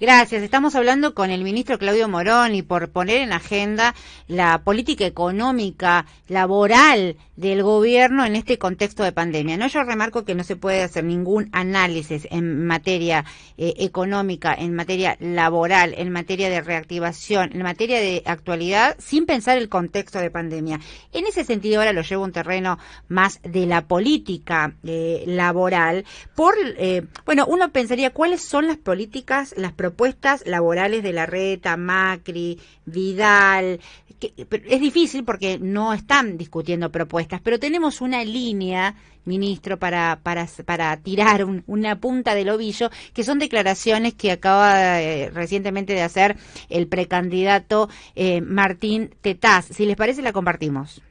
Gracias. 0.00 0.42
Estamos 0.42 0.76
hablando 0.76 1.14
con 1.14 1.30
el 1.30 1.42
ministro 1.42 1.78
Claudio 1.78 2.08
Morón 2.08 2.54
y 2.54 2.62
por 2.62 2.90
poner 2.90 3.22
en 3.22 3.32
agenda 3.32 3.94
la 4.28 4.62
política 4.64 5.04
económica, 5.04 6.06
laboral 6.28 7.16
del 7.36 7.62
gobierno 7.62 8.24
en 8.24 8.36
este 8.36 8.58
contexto 8.58 9.02
de 9.02 9.12
pandemia. 9.12 9.56
No, 9.56 9.66
yo 9.66 9.82
remarco 9.82 10.24
que 10.24 10.34
no 10.34 10.44
se 10.44 10.56
puede 10.56 10.82
hacer 10.82 11.04
ningún 11.04 11.48
análisis 11.52 12.28
en 12.30 12.66
materia 12.66 13.24
eh, 13.56 13.74
económica, 13.78 14.54
en 14.54 14.74
materia 14.74 15.16
laboral, 15.20 15.94
en 15.96 16.10
materia 16.12 16.48
de 16.50 16.60
reactivación, 16.60 17.50
en 17.52 17.62
materia 17.62 17.98
de 18.00 18.22
actualidad, 18.24 18.94
sin 18.98 19.26
pensar 19.26 19.58
el 19.58 19.68
contexto 19.68 20.18
de 20.18 20.30
pandemia. 20.30 20.67
En 21.12 21.26
ese 21.26 21.44
sentido, 21.44 21.78
ahora 21.78 21.92
lo 21.92 22.02
llevo 22.02 22.22
a 22.22 22.26
un 22.26 22.32
terreno 22.32 22.78
más 23.08 23.40
de 23.42 23.66
la 23.66 23.86
política 23.86 24.74
eh, 24.84 25.24
laboral. 25.26 26.04
Por, 26.34 26.54
eh, 26.58 27.06
bueno, 27.24 27.46
uno 27.46 27.70
pensaría 27.70 28.10
cuáles 28.10 28.42
son 28.42 28.66
las 28.66 28.76
políticas, 28.76 29.54
las 29.56 29.72
propuestas 29.72 30.46
laborales 30.46 31.02
de 31.02 31.12
la 31.12 31.26
reta, 31.26 31.76
Macri, 31.76 32.58
Vidal. 32.84 33.80
Que, 34.18 34.32
es 34.36 34.80
difícil 34.80 35.24
porque 35.24 35.58
no 35.58 35.94
están 35.94 36.36
discutiendo 36.36 36.90
propuestas, 36.90 37.40
pero 37.40 37.58
tenemos 37.58 38.00
una 38.00 38.24
línea 38.24 38.96
ministro, 39.24 39.78
para, 39.78 40.18
para, 40.22 40.46
para 40.64 40.96
tirar 40.98 41.44
una 41.66 41.96
punta 41.96 42.34
del 42.34 42.50
ovillo, 42.50 42.90
que 43.14 43.22
son 43.22 43.38
declaraciones 43.38 44.14
que 44.14 44.32
acaba 44.32 45.00
eh, 45.00 45.30
recientemente 45.32 45.92
de 45.92 46.02
hacer 46.02 46.36
el 46.68 46.88
precandidato 46.88 47.88
eh, 48.14 48.40
Martín 48.40 49.10
Tetaz. 49.20 49.66
Si 49.66 49.86
les 49.86 49.96
parece, 49.96 50.22
la 50.22 50.32
compartimos. 50.32 51.02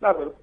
Claro. 0.00 0.34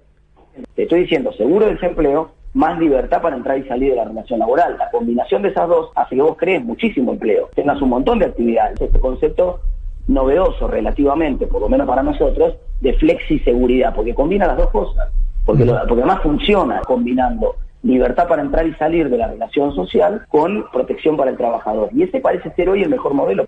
Te 0.74 0.82
estoy 0.82 1.02
diciendo, 1.02 1.32
seguro 1.32 1.66
de 1.66 1.74
desempleo, 1.74 2.32
más 2.54 2.78
libertad 2.78 3.22
para 3.22 3.36
entrar 3.36 3.58
y 3.58 3.68
salir 3.68 3.90
de 3.90 3.96
la 3.96 4.04
relación 4.04 4.40
laboral. 4.40 4.76
La 4.78 4.90
combinación 4.90 5.42
de 5.42 5.50
esas 5.50 5.68
dos 5.68 5.90
hace 5.94 6.16
que 6.16 6.22
vos 6.22 6.36
crees 6.36 6.64
muchísimo 6.64 7.12
empleo, 7.12 7.48
tengas 7.54 7.80
un 7.80 7.90
montón 7.90 8.18
de 8.18 8.26
actividades. 8.26 8.80
Este 8.80 8.98
concepto 8.98 9.60
novedoso 10.08 10.66
relativamente, 10.66 11.46
por 11.46 11.60
lo 11.60 11.68
menos 11.68 11.86
para 11.86 12.02
nosotros, 12.02 12.56
de 12.80 12.94
flexi 12.94 13.38
seguridad, 13.40 13.94
porque 13.94 14.14
combina 14.14 14.46
las 14.46 14.56
dos 14.56 14.70
cosas 14.70 15.08
porque, 15.50 15.64
porque 15.64 16.02
además 16.02 16.22
funciona 16.22 16.80
combinando 16.82 17.56
libertad 17.82 18.28
para 18.28 18.42
entrar 18.42 18.66
y 18.66 18.74
salir 18.74 19.08
de 19.08 19.18
la 19.18 19.28
relación 19.28 19.74
social 19.74 20.24
con 20.28 20.70
protección 20.70 21.16
para 21.16 21.30
el 21.30 21.36
trabajador. 21.36 21.90
Y 21.92 22.02
ese 22.02 22.20
parece 22.20 22.50
ser 22.52 22.68
hoy 22.68 22.82
el 22.82 22.90
mejor 22.90 23.14
modelo. 23.14 23.46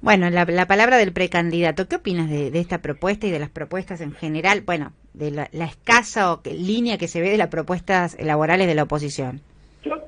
Bueno, 0.00 0.30
la, 0.30 0.66
palabra 0.66 0.96
del 0.96 1.12
precandidato, 1.12 1.88
¿qué 1.88 1.96
opinas 1.96 2.30
de, 2.30 2.56
esta 2.58 2.78
propuesta 2.78 3.26
y 3.26 3.30
de 3.30 3.40
las 3.40 3.50
propuestas 3.50 4.00
en 4.00 4.12
general? 4.12 4.62
Bueno, 4.64 4.92
de 5.12 5.32
la, 5.32 5.64
escasa 5.64 6.38
línea 6.44 6.98
que 6.98 7.08
se 7.08 7.20
ve 7.20 7.30
de 7.30 7.36
las 7.36 7.48
propuestas 7.48 8.16
laborales 8.22 8.68
de 8.68 8.76
la 8.76 8.84
oposición. 8.84 9.40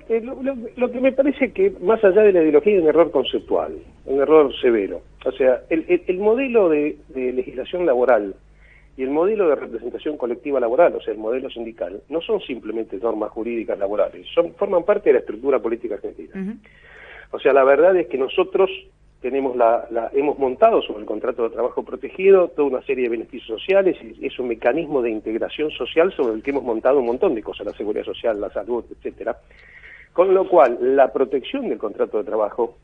Eh, 0.09 0.23
lo, 0.77 0.91
que 0.91 1.01
me 1.01 1.13
parece 1.13 1.53
que 1.53 1.73
más 1.83 2.03
allá 2.05 2.23
de 2.23 2.33
la 2.33 2.43
ideología 2.43 2.77
es 2.77 2.83
un 2.83 2.89
error 2.89 3.11
conceptual, 3.11 3.79
un 4.07 4.21
error 4.21 4.53
severo. 4.61 5.03
O 5.25 5.33
sea, 5.33 5.61
el, 5.69 6.19
modelo 6.19 6.69
de 6.69 6.97
legislación 7.15 7.85
laboral 7.85 8.35
y 9.01 9.03
el 9.03 9.11
modelo 9.11 9.49
de 9.49 9.55
representación 9.55 10.19
colectiva 10.19 10.61
laboral, 10.61 10.95
o 10.95 11.01
sea, 11.01 11.15
el 11.15 11.19
modelo 11.19 11.49
sindical, 11.49 12.03
no 12.11 12.21
son 12.21 12.39
simplemente 12.43 12.99
normas 12.99 13.31
jurídicas 13.31 13.79
laborales, 13.79 14.27
son 14.35 14.53
forman 14.57 14.85
parte 14.85 15.09
de 15.09 15.15
la 15.15 15.19
estructura 15.21 15.59
política 15.59 15.95
argentina. 15.95 16.59
O 17.31 17.39
sea, 17.39 17.55
la 17.55 17.65
verdad 17.65 17.97
es 17.97 18.09
que 18.09 18.19
nosotros 18.19 18.69
tenemos 19.23 19.57
la, 19.57 20.11
hemos 20.13 20.39
montado 20.39 20.83
sobre 20.83 21.01
el 21.01 21.07
contrato 21.07 21.45
de 21.45 21.55
trabajo 21.55 21.83
protegido 21.83 22.49
toda 22.49 22.69
una 22.69 22.83
serie 22.83 23.05
de 23.05 23.17
beneficios 23.17 23.59
sociales 23.59 23.97
y 24.03 24.27
es 24.27 24.39
un 24.39 24.49
mecanismo 24.49 25.01
de 25.01 25.11
integración 25.11 25.71
social 25.71 26.13
sobre 26.15 26.35
el 26.35 26.43
que 26.43 26.51
hemos 26.51 26.65
montado 26.65 26.99
un 26.99 27.07
montón 27.07 27.35
de 27.35 27.43
cosas, 27.43 27.69
la 27.69 27.73
seguridad 27.73 28.05
social, 28.05 28.39
la 28.39 28.51
salud, 28.51 28.85
etcétera. 28.91 29.39
Con 30.13 30.35
lo 30.35 30.47
cual, 30.47 30.77
la 30.95 31.11
protección 31.11 31.71
del 31.71 31.79
contrato 31.79 32.19
de 32.19 32.25
trabajo 32.25 32.77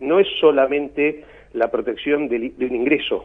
no 0.00 0.20
es 0.20 0.28
solamente 0.38 1.24
la 1.54 1.70
protección 1.70 2.28
de 2.28 2.52
un 2.58 2.76
ingreso, 2.76 3.24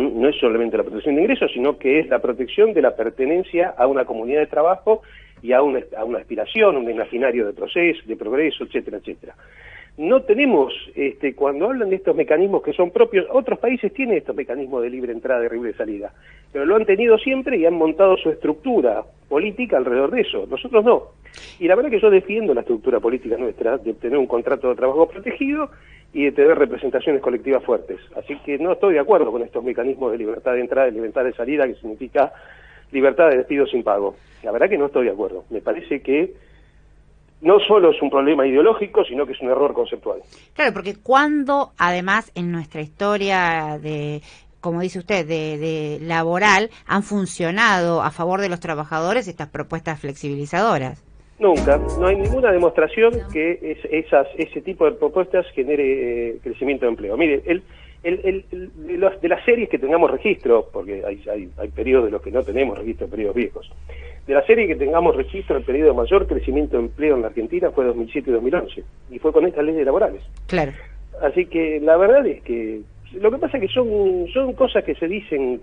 no 0.00 0.28
es 0.28 0.36
solamente 0.36 0.76
la 0.76 0.82
protección 0.82 1.16
de 1.16 1.22
ingresos, 1.22 1.50
sino 1.52 1.78
que 1.78 2.00
es 2.00 2.08
la 2.08 2.20
protección 2.20 2.72
de 2.72 2.82
la 2.82 2.96
pertenencia 2.96 3.74
a 3.76 3.86
una 3.86 4.04
comunidad 4.04 4.40
de 4.40 4.46
trabajo 4.46 5.02
y 5.42 5.52
a 5.52 5.62
una, 5.62 5.80
a 5.96 6.04
una 6.04 6.18
aspiración, 6.18 6.76
un 6.76 6.90
imaginario 6.90 7.46
de 7.46 7.52
proceso, 7.52 8.00
de 8.04 8.16
progreso, 8.16 8.64
etcétera, 8.64 8.98
etcétera. 8.98 9.34
No 9.96 10.22
tenemos, 10.22 10.72
este, 10.94 11.34
cuando 11.34 11.66
hablan 11.66 11.90
de 11.90 11.96
estos 11.96 12.16
mecanismos 12.16 12.62
que 12.62 12.72
son 12.72 12.90
propios, 12.90 13.26
otros 13.30 13.58
países 13.58 13.92
tienen 13.92 14.18
estos 14.18 14.34
mecanismos 14.34 14.82
de 14.82 14.90
libre 14.90 15.12
entrada 15.12 15.44
y 15.44 15.50
libre 15.50 15.74
salida, 15.74 16.12
pero 16.52 16.64
lo 16.64 16.76
han 16.76 16.86
tenido 16.86 17.18
siempre 17.18 17.58
y 17.58 17.66
han 17.66 17.74
montado 17.74 18.16
su 18.16 18.30
estructura 18.30 19.04
política 19.30 19.78
alrededor 19.78 20.10
de 20.10 20.22
eso. 20.22 20.44
Nosotros 20.50 20.84
no. 20.84 21.04
Y 21.60 21.68
la 21.68 21.76
verdad 21.76 21.90
que 21.90 22.00
yo 22.00 22.10
defiendo 22.10 22.52
la 22.52 22.62
estructura 22.62 22.98
política 22.98 23.36
nuestra 23.38 23.78
de 23.78 23.94
tener 23.94 24.18
un 24.18 24.26
contrato 24.26 24.68
de 24.68 24.74
trabajo 24.74 25.08
protegido 25.08 25.70
y 26.12 26.24
de 26.24 26.32
tener 26.32 26.58
representaciones 26.58 27.22
colectivas 27.22 27.64
fuertes. 27.64 28.00
Así 28.16 28.36
que 28.44 28.58
no 28.58 28.72
estoy 28.72 28.94
de 28.94 29.00
acuerdo 29.00 29.30
con 29.30 29.42
estos 29.42 29.62
mecanismos 29.62 30.10
de 30.10 30.18
libertad 30.18 30.54
de 30.54 30.60
entrada 30.60 30.88
y 30.88 30.92
libertad 30.92 31.24
de 31.24 31.32
salida, 31.32 31.66
que 31.68 31.76
significa 31.76 32.32
libertad 32.90 33.30
de 33.30 33.38
despido 33.38 33.66
sin 33.66 33.84
pago. 33.84 34.16
La 34.42 34.50
verdad 34.50 34.68
que 34.68 34.76
no 34.76 34.86
estoy 34.86 35.04
de 35.06 35.12
acuerdo. 35.12 35.44
Me 35.50 35.60
parece 35.60 36.02
que 36.02 36.34
no 37.40 37.60
solo 37.60 37.92
es 37.92 38.02
un 38.02 38.10
problema 38.10 38.44
ideológico, 38.44 39.04
sino 39.04 39.24
que 39.24 39.32
es 39.32 39.40
un 39.40 39.48
error 39.48 39.72
conceptual. 39.72 40.20
Claro, 40.54 40.72
porque 40.74 40.96
cuando, 41.00 41.70
además, 41.78 42.32
en 42.34 42.50
nuestra 42.50 42.80
historia 42.80 43.78
de 43.80 44.20
como 44.60 44.80
dice 44.80 44.98
usted, 44.98 45.26
de, 45.26 45.58
de, 45.58 45.98
laboral, 46.00 46.70
han 46.86 47.02
funcionado 47.02 48.02
a 48.02 48.10
favor 48.10 48.40
de 48.40 48.48
los 48.48 48.60
trabajadores 48.60 49.28
estas 49.28 49.48
propuestas 49.48 50.00
flexibilizadoras. 50.00 51.02
Nunca, 51.38 51.78
no 51.98 52.06
hay 52.06 52.16
ninguna 52.16 52.52
demostración 52.52 53.12
que 53.32 53.78
esas, 53.90 54.26
ese 54.36 54.60
tipo 54.60 54.84
de 54.84 54.92
propuestas 54.92 55.46
genere 55.54 56.32
eh, 56.32 56.38
crecimiento 56.42 56.84
de 56.84 56.90
empleo. 56.90 57.16
Mire, 57.16 57.42
el, 57.46 57.62
el, 58.02 58.44
de, 58.50 59.10
de, 59.20 59.28
las 59.28 59.44
series 59.44 59.68
que 59.70 59.78
tengamos 59.78 60.10
registro, 60.10 60.68
porque 60.70 61.02
hay, 61.06 61.22
hay, 61.30 61.50
hay, 61.56 61.68
periodos 61.68 62.06
de 62.06 62.10
los 62.10 62.22
que 62.22 62.30
no 62.30 62.42
tenemos 62.42 62.78
registro, 62.78 63.08
periodos 63.08 63.36
viejos, 63.36 63.70
de 64.26 64.34
la 64.34 64.46
serie 64.46 64.66
que 64.66 64.76
tengamos 64.76 65.16
registro, 65.16 65.56
el 65.56 65.64
periodo 65.64 65.88
de 65.88 65.96
mayor 65.96 66.26
crecimiento 66.26 66.76
de 66.76 66.84
empleo 66.84 67.16
en 67.16 67.22
la 67.22 67.28
Argentina 67.28 67.70
fue 67.70 67.86
2007 67.86 68.30
y 68.30 68.32
2011, 68.34 68.84
y 69.10 69.18
fue 69.18 69.32
con 69.32 69.46
estas 69.46 69.64
leyes 69.64 69.84
laborales. 69.84 70.22
Claro. 70.46 70.72
Así 71.22 71.46
que 71.46 71.80
la 71.80 71.96
verdad 71.96 72.26
es 72.26 72.42
que 72.42 72.80
lo 73.12 73.30
que 73.30 73.38
pasa 73.38 73.56
es 73.56 73.62
que 73.62 73.74
son, 73.74 74.26
son 74.32 74.52
cosas 74.52 74.84
que 74.84 74.94
se 74.94 75.08
dicen, 75.08 75.60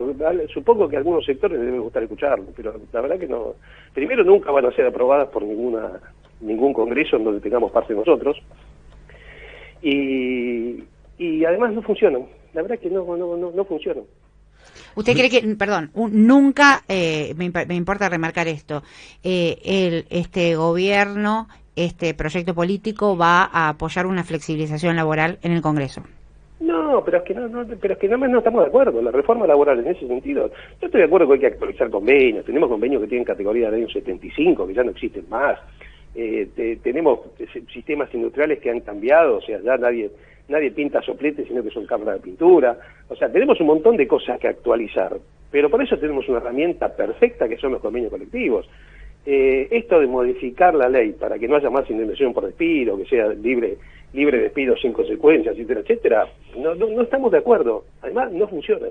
supongo 0.54 0.88
que 0.90 0.98
a 0.98 1.00
algunos 1.00 1.26
sectores 1.26 1.58
les 1.58 1.68
debe 1.68 1.80
gustar 1.80 2.04
escucharlo, 2.04 2.48
pero 2.56 2.74
la 2.92 3.02
verdad 3.02 3.20
que 3.20 3.28
no. 3.28 3.56
Primero, 3.94 4.24
nunca 4.24 4.52
van 4.52 4.66
a 4.66 4.72
ser 4.72 4.86
aprobadas 4.86 5.30
por 5.30 5.44
ninguna 5.44 6.00
ningún 6.42 6.74
congreso 6.74 7.18
en 7.18 7.24
donde 7.24 7.42
tengamos 7.42 7.72
parte 7.72 7.94
nosotros. 7.94 8.38
Y, 9.82 10.84
y 11.18 11.46
además 11.46 11.74
no 11.74 11.82
funcionan. 11.82 12.26
La 12.54 12.62
verdad 12.62 12.80
que 12.80 12.90
no, 12.90 13.04
no, 13.18 13.38
no, 13.38 13.52
no 13.52 13.66
funcionan. 13.66 14.04
¿Usted 14.96 15.14
cree 15.14 15.30
que, 15.30 15.56
perdón, 15.56 15.92
nunca, 15.96 16.84
eh, 16.88 17.34
me, 17.38 17.52
me, 17.68 17.76
importa 17.76 18.10
remarcar 18.10 18.48
esto, 18.48 18.84
eh, 19.24 19.60
el, 19.64 20.06
este 20.10 20.56
gobierno, 20.56 21.48
este 21.76 22.14
proyecto 22.14 22.56
político 22.56 23.16
va 23.16 23.44
a 23.44 23.70
apoyar 23.70 24.08
una 24.08 24.24
flexibilización 24.24 24.96
laboral 24.96 25.38
en 25.44 25.52
el 25.52 25.62
Congreso? 25.62 26.04
No, 26.60 27.04
pero 27.06 27.20
es 27.20 27.24
que 27.24 27.36
no, 27.36 27.48
no 27.48 27.66
pero 27.80 27.94
es 27.94 28.00
que 28.00 28.08
no, 28.08 28.18
no 28.18 28.40
estamos 28.40 28.62
de 28.62 28.68
acuerdo. 28.68 29.02
La 29.02 29.12
reforma 29.12 29.46
laboral 29.46 29.80
en 29.80 29.88
ese 29.88 30.08
sentido, 30.08 30.50
yo 30.82 30.86
estoy 30.88 31.02
de 31.02 31.08
acuerdo 31.08 31.28
que 31.28 31.34
hay 31.34 31.40
que 31.40 31.48
actualizar 31.48 31.90
convenios. 31.90 32.46
Tenemos 32.46 32.70
convenios 32.70 33.02
que 33.02 33.08
tienen 33.08 33.26
categoría 33.26 33.70
del 33.70 33.82
año 33.82 33.90
75, 33.90 34.66
que 34.68 34.74
ya 34.74 34.84
no 34.84 34.92
existen 34.92 35.26
más. 35.30 35.60
Eh, 36.16 36.80
tenemos 36.82 37.20
sistemas 37.72 38.12
industriales 38.14 38.60
que 38.60 38.72
han 38.72 38.80
cambiado, 38.80 39.38
o 39.38 39.42
sea, 39.42 39.60
ya 39.62 39.78
nadie 39.78 40.10
nadie 40.48 40.72
pinta 40.72 41.02
sopletes, 41.02 41.48
sino 41.48 41.64
que 41.64 41.70
son 41.70 41.86
cámaras 41.86 42.16
de 42.16 42.22
pintura. 42.22 42.78
O 43.10 43.16
sea, 43.16 43.32
tenemos 43.32 43.60
un 43.60 43.68
montón 43.68 43.98
de 43.98 44.08
cosas 44.08 44.40
que 44.40 44.48
actualizar. 44.48 45.18
Pero 45.52 45.70
por 45.70 45.82
eso 45.82 45.98
tenemos 45.98 46.28
una 46.28 46.40
herramienta 46.40 46.96
perfecta 46.96 47.48
que 47.48 47.58
son 47.58 47.74
los 47.74 47.82
convenios 47.82 48.12
colectivos. 48.12 48.68
Eh, 49.26 49.68
esto 49.72 50.00
de 50.00 50.08
modificar 50.08 50.74
la 50.74 50.88
ley 50.88 51.12
para 51.12 51.38
que 51.38 51.48
no 51.48 51.58
haya 51.58 51.70
más 51.70 51.90
indemnización 51.90 52.34
por 52.34 52.46
despido, 52.46 52.98
que 52.98 53.06
sea 53.06 53.28
libre 53.30 53.78
libre 54.14 54.40
despido 54.40 54.76
sin 54.78 54.94
consecuencias, 54.94 55.56
etcétera, 55.56 55.82
etcétera, 55.82 56.28
no, 56.58 56.76
no, 56.76 57.02
estamos 57.02 57.32
de 57.32 57.38
acuerdo. 57.38 57.86
Además, 58.02 58.32
no 58.32 58.48
funciona. 58.48 58.88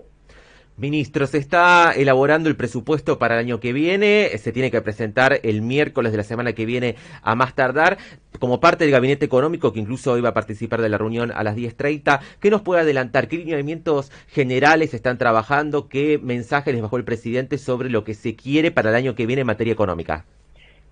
Ministro, 0.79 1.27
se 1.27 1.39
está 1.39 1.93
elaborando 1.93 2.51
el 2.51 2.57
presupuesto 2.57 3.19
para 3.19 3.35
el 3.35 3.41
año 3.41 3.61
que 3.61 3.73
viene, 3.73 4.29
se 4.37 4.53
tiene 4.53 4.71
que 4.71 4.83
presentar 4.83 5.41
el 5.43 5.63
miércoles 5.63 6.13
de 6.13 6.19
la 6.19 6.23
semana 6.23 6.53
que 6.53 6.67
viene 6.67 6.97
a 7.23 7.35
más 7.35 7.55
tardar, 7.55 7.97
como 8.39 8.61
parte 8.61 8.85
del 8.85 8.93
gabinete 8.93 9.25
económico 9.25 9.73
que 9.73 9.81
incluso 9.81 10.13
hoy 10.13 10.21
va 10.21 10.29
a 10.29 10.35
participar 10.35 10.83
de 10.83 10.91
la 10.91 10.99
reunión 10.99 11.33
a 11.35 11.43
las 11.45 11.57
10.30. 11.57 12.21
¿Qué 12.41 12.51
nos 12.51 12.61
puede 12.61 12.83
adelantar? 12.83 13.27
¿Qué 13.27 13.39
lineamientos 13.39 14.13
generales 14.29 14.93
están 14.93 15.17
trabajando? 15.17 15.89
¿Qué 15.89 16.19
mensaje 16.23 16.75
les 16.75 16.83
bajó 16.83 16.99
el 16.99 17.05
presidente 17.05 17.57
sobre 17.57 17.89
lo 17.89 18.05
que 18.05 18.13
se 18.13 18.37
quiere 18.37 18.71
para 18.71 18.91
el 18.91 18.97
año 18.97 19.15
que 19.15 19.25
viene 19.25 19.41
en 19.41 19.47
materia 19.47 19.73
económica? 19.73 20.27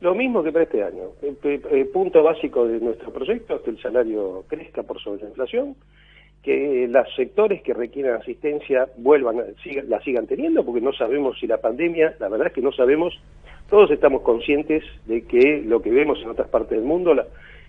Lo 0.00 0.14
mismo 0.14 0.42
que 0.42 0.52
para 0.52 0.64
este 0.64 0.82
año. 0.82 1.10
El, 1.22 1.88
punto 1.88 2.22
básico 2.22 2.66
de 2.66 2.80
nuestro 2.80 3.12
proyecto 3.12 3.56
es 3.56 3.62
que 3.62 3.70
el 3.70 3.80
salario 3.80 4.44
crezca 4.48 4.82
por 4.82 5.00
sobre 5.00 5.22
la 5.22 5.28
inflación, 5.28 5.76
que 6.42 6.86
los 6.88 7.14
sectores 7.14 7.62
que 7.62 7.72
requieren 7.72 8.12
asistencia 8.12 8.88
vuelvan, 8.98 9.42
la 9.88 10.00
sigan 10.02 10.26
teniendo, 10.26 10.64
porque 10.64 10.82
no 10.82 10.92
sabemos 10.92 11.38
si 11.38 11.46
la 11.46 11.58
pandemia, 11.58 12.16
la 12.18 12.28
verdad 12.28 12.48
es 12.48 12.52
que 12.52 12.60
no 12.60 12.72
sabemos, 12.72 13.18
todos 13.70 13.90
estamos 13.90 14.22
conscientes 14.22 14.84
de 15.06 15.22
que 15.22 15.62
lo 15.64 15.80
que 15.80 15.90
vemos 15.90 16.20
en 16.22 16.28
otras 16.28 16.48
partes 16.48 16.72
del 16.72 16.82
mundo, 16.82 17.14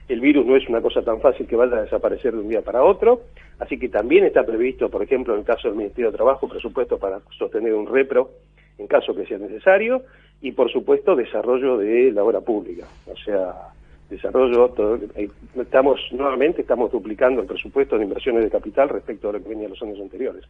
el 0.09 0.19
virus 0.19 0.45
no 0.45 0.57
es 0.57 0.67
una 0.67 0.81
cosa 0.81 1.01
tan 1.03 1.21
fácil 1.21 1.47
que 1.47 1.55
vaya 1.55 1.77
a 1.77 1.83
desaparecer 1.83 2.33
de 2.33 2.39
un 2.39 2.49
día 2.49 2.61
para 2.61 2.83
otro, 2.83 3.21
así 3.59 3.79
que 3.79 3.87
también 3.87 4.25
está 4.25 4.45
previsto, 4.45 4.89
por 4.89 5.01
ejemplo, 5.01 5.33
en 5.33 5.39
el 5.39 5.45
caso 5.45 5.69
del 5.69 5.77
Ministerio 5.77 6.11
de 6.11 6.17
Trabajo, 6.17 6.49
presupuesto 6.49 6.99
para 6.99 7.21
sostener 7.37 7.73
un 7.73 7.87
repro 7.87 8.31
en 8.77 8.87
caso 8.87 9.15
que 9.15 9.25
sea 9.25 9.37
necesario, 9.37 10.03
y 10.41 10.51
por 10.51 10.71
supuesto 10.71 11.15
desarrollo 11.15 11.77
de 11.77 12.11
la 12.11 12.23
obra 12.23 12.41
pública. 12.41 12.85
O 13.07 13.15
sea, 13.17 13.73
desarrollo, 14.09 14.73
eh, 15.15 15.29
estamos 15.59 15.99
nuevamente 16.11 16.61
estamos 16.61 16.91
duplicando 16.91 17.41
el 17.41 17.47
presupuesto 17.47 17.97
de 17.97 18.03
inversiones 18.03 18.43
de 18.43 18.51
capital 18.51 18.89
respecto 18.89 19.29
a 19.29 19.33
lo 19.33 19.41
que 19.41 19.49
venía 19.49 19.67
los 19.67 19.81
años 19.81 19.99
anteriores. 19.99 20.43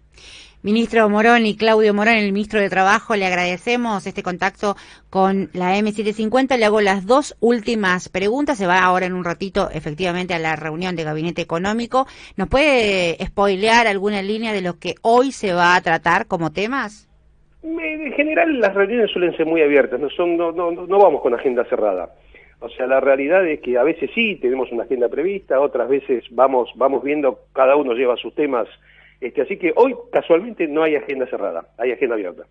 Ministro 0.61 1.07
Morón 1.09 1.45
y 1.45 1.55
Claudio 1.55 1.93
Morón, 1.93 2.15
el 2.15 2.31
ministro 2.33 2.59
de 2.59 2.69
Trabajo, 2.69 3.15
le 3.15 3.25
agradecemos 3.25 4.05
este 4.07 4.23
contacto 4.23 4.75
con 5.09 5.49
la 5.53 5.77
M750. 5.77 6.57
Le 6.57 6.65
hago 6.65 6.81
las 6.81 7.05
dos 7.05 7.37
últimas 7.39 8.09
preguntas. 8.09 8.57
Se 8.57 8.67
va 8.67 8.83
ahora 8.83 9.05
en 9.05 9.13
un 9.13 9.23
ratito 9.23 9.69
efectivamente 9.71 10.33
a 10.33 10.39
la 10.39 10.55
reunión 10.55 10.95
de 10.95 11.03
gabinete 11.03 11.41
económico. 11.41 12.07
¿Nos 12.35 12.49
puede 12.49 13.17
spoilear 13.23 13.87
alguna 13.87 14.21
línea 14.21 14.53
de 14.53 14.61
lo 14.61 14.79
que 14.79 14.95
hoy 15.01 15.31
se 15.31 15.53
va 15.53 15.75
a 15.75 15.81
tratar 15.81 16.25
como 16.25 16.51
temas? 16.51 17.07
En 17.65 18.13
general 18.13 18.59
las 18.59 18.75
reuniones 18.75 19.09
suelen 19.09 19.35
ser 19.35 19.47
muy 19.47 19.61
abiertas, 19.61 19.99
no, 19.99 20.09
son, 20.11 20.37
no, 20.37 20.51
no, 20.51 20.71
no 20.71 20.99
vamos 20.99 21.21
con 21.21 21.33
agenda 21.33 21.65
cerrada. 21.65 22.09
O 22.59 22.69
sea, 22.69 22.85
la 22.85 22.99
realidad 22.99 23.45
es 23.47 23.59
que 23.59 23.77
a 23.77 23.83
veces 23.83 24.11
sí 24.13 24.35
tenemos 24.35 24.71
una 24.71 24.83
agenda 24.83 25.09
prevista, 25.09 25.59
otras 25.59 25.89
veces 25.89 26.23
vamos, 26.29 26.69
vamos 26.75 27.03
viendo, 27.03 27.39
cada 27.53 27.75
uno 27.75 27.93
lleva 27.93 28.17
sus 28.17 28.35
temas 28.35 28.67
este, 29.21 29.41
así 29.41 29.57
que 29.57 29.73
hoy 29.75 29.95
casualmente 30.11 30.67
no 30.67 30.83
hay 30.83 30.95
agenda 30.95 31.25
cerrada, 31.27 31.67
hay 31.77 31.91
agenda 31.91 32.15
abierta. 32.15 32.43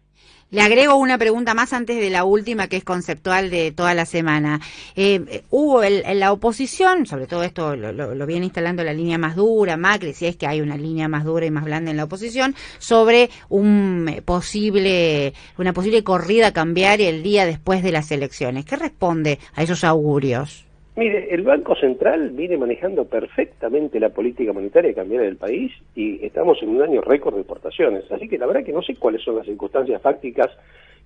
Le 0.50 0.60
agrego 0.60 0.94
una 0.96 1.18
pregunta 1.18 1.54
más 1.54 1.72
antes 1.72 1.96
de 1.96 2.10
la 2.10 2.24
última, 2.24 2.68
que 2.68 2.76
es 2.76 2.84
conceptual 2.84 3.50
de 3.50 3.72
toda 3.72 3.94
la 3.94 4.06
semana. 4.06 4.60
Eh, 4.94 5.42
hubo 5.50 5.82
en 5.82 6.20
la 6.20 6.32
oposición, 6.32 7.06
sobre 7.06 7.26
todo 7.26 7.42
esto 7.42 7.74
lo, 7.74 8.26
viene 8.26 8.46
instalando 8.46 8.84
la 8.84 8.92
línea 8.92 9.18
más 9.18 9.36
dura, 9.36 9.76
Macri, 9.76 10.12
si 10.12 10.26
es 10.26 10.36
que 10.36 10.46
hay 10.46 10.60
una 10.60 10.76
línea 10.76 11.08
más 11.08 11.24
dura 11.24 11.46
y 11.46 11.50
más 11.50 11.64
blanda 11.64 11.90
en 11.90 11.96
la 11.96 12.04
oposición, 12.04 12.54
sobre 12.78 13.30
un 13.48 14.22
posible, 14.24 15.32
una 15.58 15.72
posible 15.72 16.04
corrida 16.04 16.52
cambiaria 16.52 17.08
el 17.08 17.22
día 17.22 17.46
después 17.46 17.82
de 17.82 17.92
las 17.92 18.12
elecciones. 18.12 18.64
¿Qué 18.64 18.76
responde 18.76 19.38
a 19.54 19.62
esos 19.62 19.82
augurios? 19.82 20.66
Mire, 20.96 21.34
el 21.34 21.42
Banco 21.42 21.74
Central 21.74 22.30
viene 22.30 22.56
manejando 22.56 23.04
perfectamente 23.06 23.98
la 23.98 24.10
política 24.10 24.52
monetaria 24.52 24.94
cambiaria 24.94 25.26
del 25.26 25.36
país 25.36 25.72
y 25.96 26.24
estamos 26.24 26.62
en 26.62 26.68
un 26.68 26.82
año 26.82 27.00
récord 27.00 27.34
de 27.34 27.40
exportaciones. 27.40 28.10
Así 28.12 28.28
que 28.28 28.38
la 28.38 28.46
verdad 28.46 28.64
que 28.64 28.72
no 28.72 28.80
sé 28.80 28.94
cuáles 28.94 29.22
son 29.22 29.36
las 29.36 29.46
circunstancias 29.46 30.00
fácticas 30.00 30.50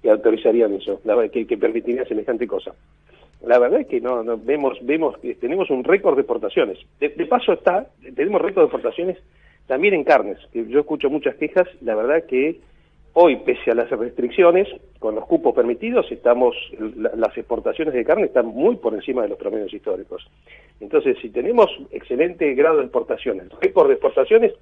que 0.03 0.11
autorizarían 0.11 0.75
eso, 0.75 1.01
que, 1.33 1.47
que 1.47 1.57
permitiría 1.57 2.05
semejante 2.05 2.47
cosa. 2.47 2.75
La 3.47 3.59
verdad 3.59 3.81
es 3.81 3.87
que 3.87 4.01
no, 4.01 4.23
no 4.23 4.37
vemos 4.37 4.79
vemos 4.83 5.17
tenemos 5.41 5.71
un 5.71 5.85
récord 5.85 6.17
de 6.17 6.23
exportaciones. 6.23 6.79
De, 7.01 7.09
paso 7.27 7.55
está, 7.55 7.87
tenemos 8.15 8.43
récord 8.43 8.65
de 8.65 8.67
exportaciones 8.67 9.17
también 9.67 9.95
en 9.95 10.05
carnes, 10.05 10.39
que 10.53 10.67
yo 10.67 10.81
escucho 10.81 11.09
muchas 11.09 11.37
quejas, 11.37 11.67
la 11.81 11.95
verdad 11.95 12.25
que 12.27 12.61
Hoy, 13.21 13.35
pese 13.35 13.73
a 13.73 13.75
las 13.75 13.91
restricciones, 13.91 14.69
con 15.01 15.17
los 15.17 15.27
cupos 15.27 15.53
permitidos, 15.53 16.07
estamos 16.13 16.55
las 16.95 17.37
exportaciones 17.37 17.93
de 17.93 18.05
carne 18.05 18.27
están 18.27 18.47
muy 18.47 18.77
por 18.77 18.95
encima 18.95 19.23
de 19.23 19.29
los 19.31 19.37
promedios 19.37 19.75
históricos. 19.75 20.25
Entonces, 20.79 21.17
si 21.21 21.29
tenemos 21.31 21.69
excelente 21.91 22.55
grado 22.55 22.77
de 22.77 22.85
exportaciones, 22.85 23.49
récord 23.61 23.89
de 23.89 23.95
exportaciones, 23.95 24.53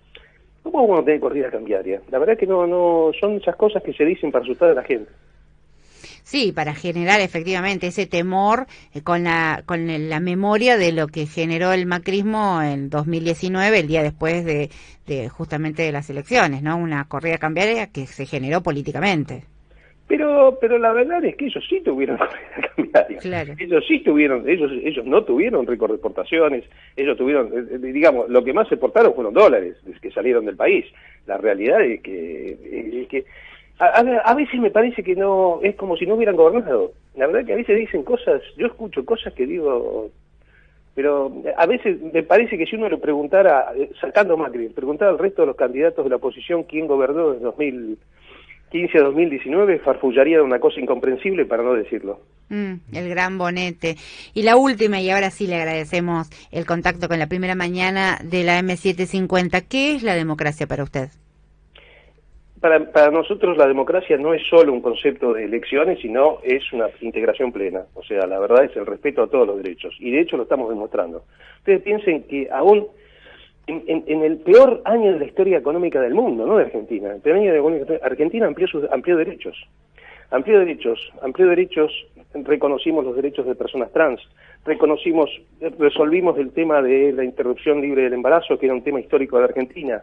¿cómo 0.62 0.86
vamos 0.86 1.00
a 1.00 1.04
tener 1.04 1.20
corrida 1.20 1.50
cambiaria? 1.50 2.00
La 2.10 2.18
verdad 2.18 2.38
que 2.38 2.46
no, 2.46 2.66
no 2.66 3.10
son 3.20 3.36
esas 3.36 3.56
cosas 3.56 3.82
que 3.82 3.92
se 3.92 4.06
dicen 4.06 4.32
para 4.32 4.42
asustar 4.42 4.70
a 4.70 4.75
la 4.75 4.84
gente. 4.84 5.10
Sí, 6.26 6.50
para 6.50 6.75
generar 6.75 7.21
efectivamente 7.21 7.87
ese 7.87 8.04
temor 8.04 8.66
eh, 8.92 9.00
con 9.02 9.23
la 9.23 9.62
con 9.64 9.87
la 9.87 10.18
memoria 10.18 10.76
de 10.76 10.90
lo 10.90 11.06
que 11.06 11.25
generó 11.26 11.73
el 11.73 11.87
macrismo 11.87 12.61
en 12.62 12.90
2019, 12.90 13.78
el 13.78 13.87
día 13.87 14.02
después 14.02 14.45
de, 14.45 14.71
de 15.06 15.28
justamente 15.28 15.85
de 15.85 15.92
las 15.92 16.11
elecciones, 16.11 16.64
¿no? 16.64 16.78
Una 16.78 17.04
corrida 17.04 17.38
cambiaria 17.38 17.92
que 17.92 18.09
se 18.09 18.26
generó 18.26 18.61
políticamente. 18.61 19.45
Pero, 20.09 20.59
pero 20.61 20.78
la 20.78 20.92
verdad 20.92 21.25
es 21.25 21.37
que 21.37 21.47
ellos 21.47 21.64
sí 21.68 21.80
tuvieron 21.80 22.18
corrida 22.18 22.73
cambiaria. 22.75 23.18
Claro. 23.18 23.54
Ellos 23.56 23.85
sí 23.87 24.00
tuvieron, 24.00 24.49
ellos, 24.49 24.73
ellos 24.83 25.06
no 25.06 25.23
tuvieron 25.23 25.64
exportaciones, 25.68 26.64
ellos 26.97 27.16
tuvieron, 27.16 27.47
eh, 27.52 27.66
eh, 27.71 27.78
digamos, 27.78 28.28
lo 28.28 28.42
que 28.42 28.52
más 28.52 28.71
exportaron 28.73 29.14
fueron 29.14 29.33
dólares 29.33 29.76
que 30.02 30.11
salieron 30.11 30.45
del 30.45 30.56
país. 30.56 30.87
La 31.26 31.38
realidad 31.38 31.83
es 31.83 32.00
que, 32.02 32.99
es 33.02 33.09
que 33.09 33.25
a, 33.78 34.35
veces 34.35 34.59
me 34.61 34.71
parece 34.71 35.02
que 35.02 35.14
no, 35.14 35.61
es 35.62 35.76
como 35.76 35.97
si 35.97 36.06
no 36.06 36.14
hubieran 36.14 36.37
gobernado. 36.37 36.92
La 37.14 37.26
verdad 37.26 37.45
que 37.45 37.52
a 37.52 37.56
veces 37.56 37.78
dicen 37.78 38.02
cosas, 38.04 38.40
yo 38.56 38.66
escucho 38.66 39.04
cosas 39.04 39.35
que 39.35 39.47
digo, 39.47 40.11
pero 40.95 41.30
a 41.56 41.66
veces 41.66 42.00
me 42.00 42.23
parece 42.23 42.56
que 42.56 42.64
si 42.64 42.76
uno 42.76 42.88
le 42.88 42.97
preguntara, 42.97 43.73
eh, 43.76 43.90
sacando 44.00 44.37
Macri, 44.37 44.70
preguntara 44.70 45.11
al 45.11 45.18
resto 45.18 45.42
de 45.42 45.48
los 45.48 45.57
candidatos 45.57 46.05
de 46.05 46.11
la 46.11 46.16
oposición 46.16 46.64
quién 46.64 46.87
gobernó 46.87 47.33
desde 47.33 47.44
2015 47.44 48.98
a 48.98 49.03
2019, 49.03 49.81
farfullaría 49.81 50.38
de 50.38 50.42
una 50.42 50.59
cosa 50.59 50.81
incomprensible 50.81 51.44
para 51.44 51.62
no 51.62 51.74
decirlo. 51.74 52.20
Mm, 52.48 52.74
el 52.94 53.09
gran 53.11 53.37
bonete. 53.37 53.96
Y 54.33 54.42
la 54.42 54.57
última, 54.57 55.00
y 55.00 55.11
ahora 55.11 55.31
sí 55.31 55.46
le 55.46 55.57
agradecemos 55.57 56.31
el 56.50 56.64
contacto 56.64 57.09
con 57.09 57.18
la 57.18 57.27
primera 57.27 57.55
mañana 57.55 58.18
de 58.22 58.42
la 58.44 58.59
M750. 58.61 59.66
¿Qué 59.68 59.96
es 59.96 60.03
la 60.03 60.14
democracia 60.14 60.66
para 60.66 60.83
usted? 60.83 61.11
Para, 62.61 62.92
para 62.92 63.11
nosotros 63.11 63.57
la 63.57 63.66
democracia 63.66 64.16
no 64.16 64.35
es 64.35 64.47
solo 64.49 64.73
un 64.73 64.81
concepto 64.81 65.33
de 65.33 65.45
elecciones, 65.45 66.01
sino 66.01 66.38
es 66.42 66.73
una 66.73 66.88
integración 67.01 67.53
plena. 67.53 67.85
O 67.95 68.03
sea, 68.03 68.27
la 68.27 68.38
verdad 68.38 68.64
es 68.64 68.77
el 68.77 68.87
respeto 68.87 69.23
a 69.23 69.29
todos 69.29 69.47
los 69.47 69.62
derechos. 69.62 69.95
Y 70.01 70.11
de 70.11 70.21
hecho 70.21 70.37
lo 70.37 70.45
estamos 70.45 70.69
demostrando. 70.69 71.25
Ustedes 71.59 71.83
piensen 71.83 72.23
que 72.25 72.49
aún 72.51 72.87
en, 73.66 74.23
el 74.23 74.38
peor 74.38 74.81
año 74.85 75.12
de 75.12 75.19
la 75.19 75.25
historia 75.25 75.59
económica 75.59 76.01
del 76.01 76.14
mundo, 76.14 76.47
no 76.47 76.57
de 76.57 76.64
Argentina, 76.64 77.12
el 77.12 77.21
peor 77.21 77.38
año 77.38 77.53
de 77.85 78.01
Argentina 78.03 78.47
amplió, 78.47 78.69
sus, 78.69 78.85
amplió 78.90 79.16
derechos. 79.16 79.57
Amplió 80.31 80.59
derechos, 80.59 81.12
amplió 81.23 81.49
derechos, 81.49 81.92
reconocimos 82.35 83.05
los 83.05 83.14
derechos 83.14 83.47
de 83.47 83.55
personas 83.55 83.92
trans, 83.92 84.21
reconocimos, 84.64 85.31
resolvimos 85.79 86.37
el 86.38 86.51
tema 86.51 86.83
de 86.83 87.12
la 87.12 87.25
interrupción 87.25 87.81
libre 87.81 88.03
del 88.03 88.14
embarazo, 88.14 88.59
que 88.59 88.66
era 88.66 88.75
un 88.75 88.83
tema 88.83 89.01
histórico 89.01 89.38
de 89.38 89.45
Argentina 89.45 90.03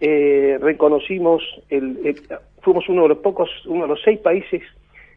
eh, 0.00 0.58
reconocimos, 0.60 1.42
el, 1.68 2.16
fuimos 2.62 2.88
uno 2.88 3.02
de 3.02 3.08
los 3.08 3.18
pocos, 3.18 3.48
uno 3.66 3.82
de 3.82 3.88
los 3.88 4.02
seis 4.02 4.18
países 4.20 4.62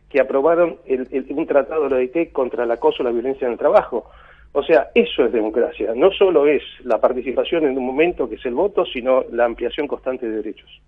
que 0.10 0.20
aprobaron 0.20 0.78
un 0.88 1.46
tratado 1.48 1.84
de 1.84 1.90
la 1.90 1.96
OIT 1.98 2.32
contra 2.32 2.64
el 2.64 2.72
acoso 2.72 3.04
y 3.04 3.06
la 3.06 3.12
violencia 3.12 3.46
en 3.46 3.54
el 3.54 3.60
trabajo. 3.60 4.10
O 4.52 4.64
sea, 4.64 4.90
eso 4.96 5.26
es 5.26 5.32
democracia. 5.32 5.94
No 5.96 6.12
solo 6.12 6.48
es 6.48 6.64
la 6.84 7.00
participación 7.00 7.66
en 7.66 7.78
un 7.78 7.86
momento 7.86 8.28
que 8.28 8.36
es 8.36 8.46
el 8.46 8.56
voto, 8.56 8.86
sino 8.86 9.24
la 9.32 9.46
ampliación 9.46 9.88
constante 9.88 10.28
de 10.28 10.38
derechos. 10.38 10.82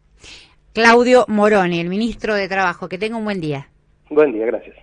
Claudio 0.74 1.26
Moroni, 1.28 1.80
el 1.80 1.90
ministro 1.90 2.34
de 2.34 2.48
Trabajo. 2.48 2.90
Que 2.90 2.98
tenga 2.98 3.18
un 3.18 3.26
buen 3.26 3.40
día. 3.40 3.68
Buen 4.10 4.32
día, 4.32 4.46
gracias. 4.48 4.76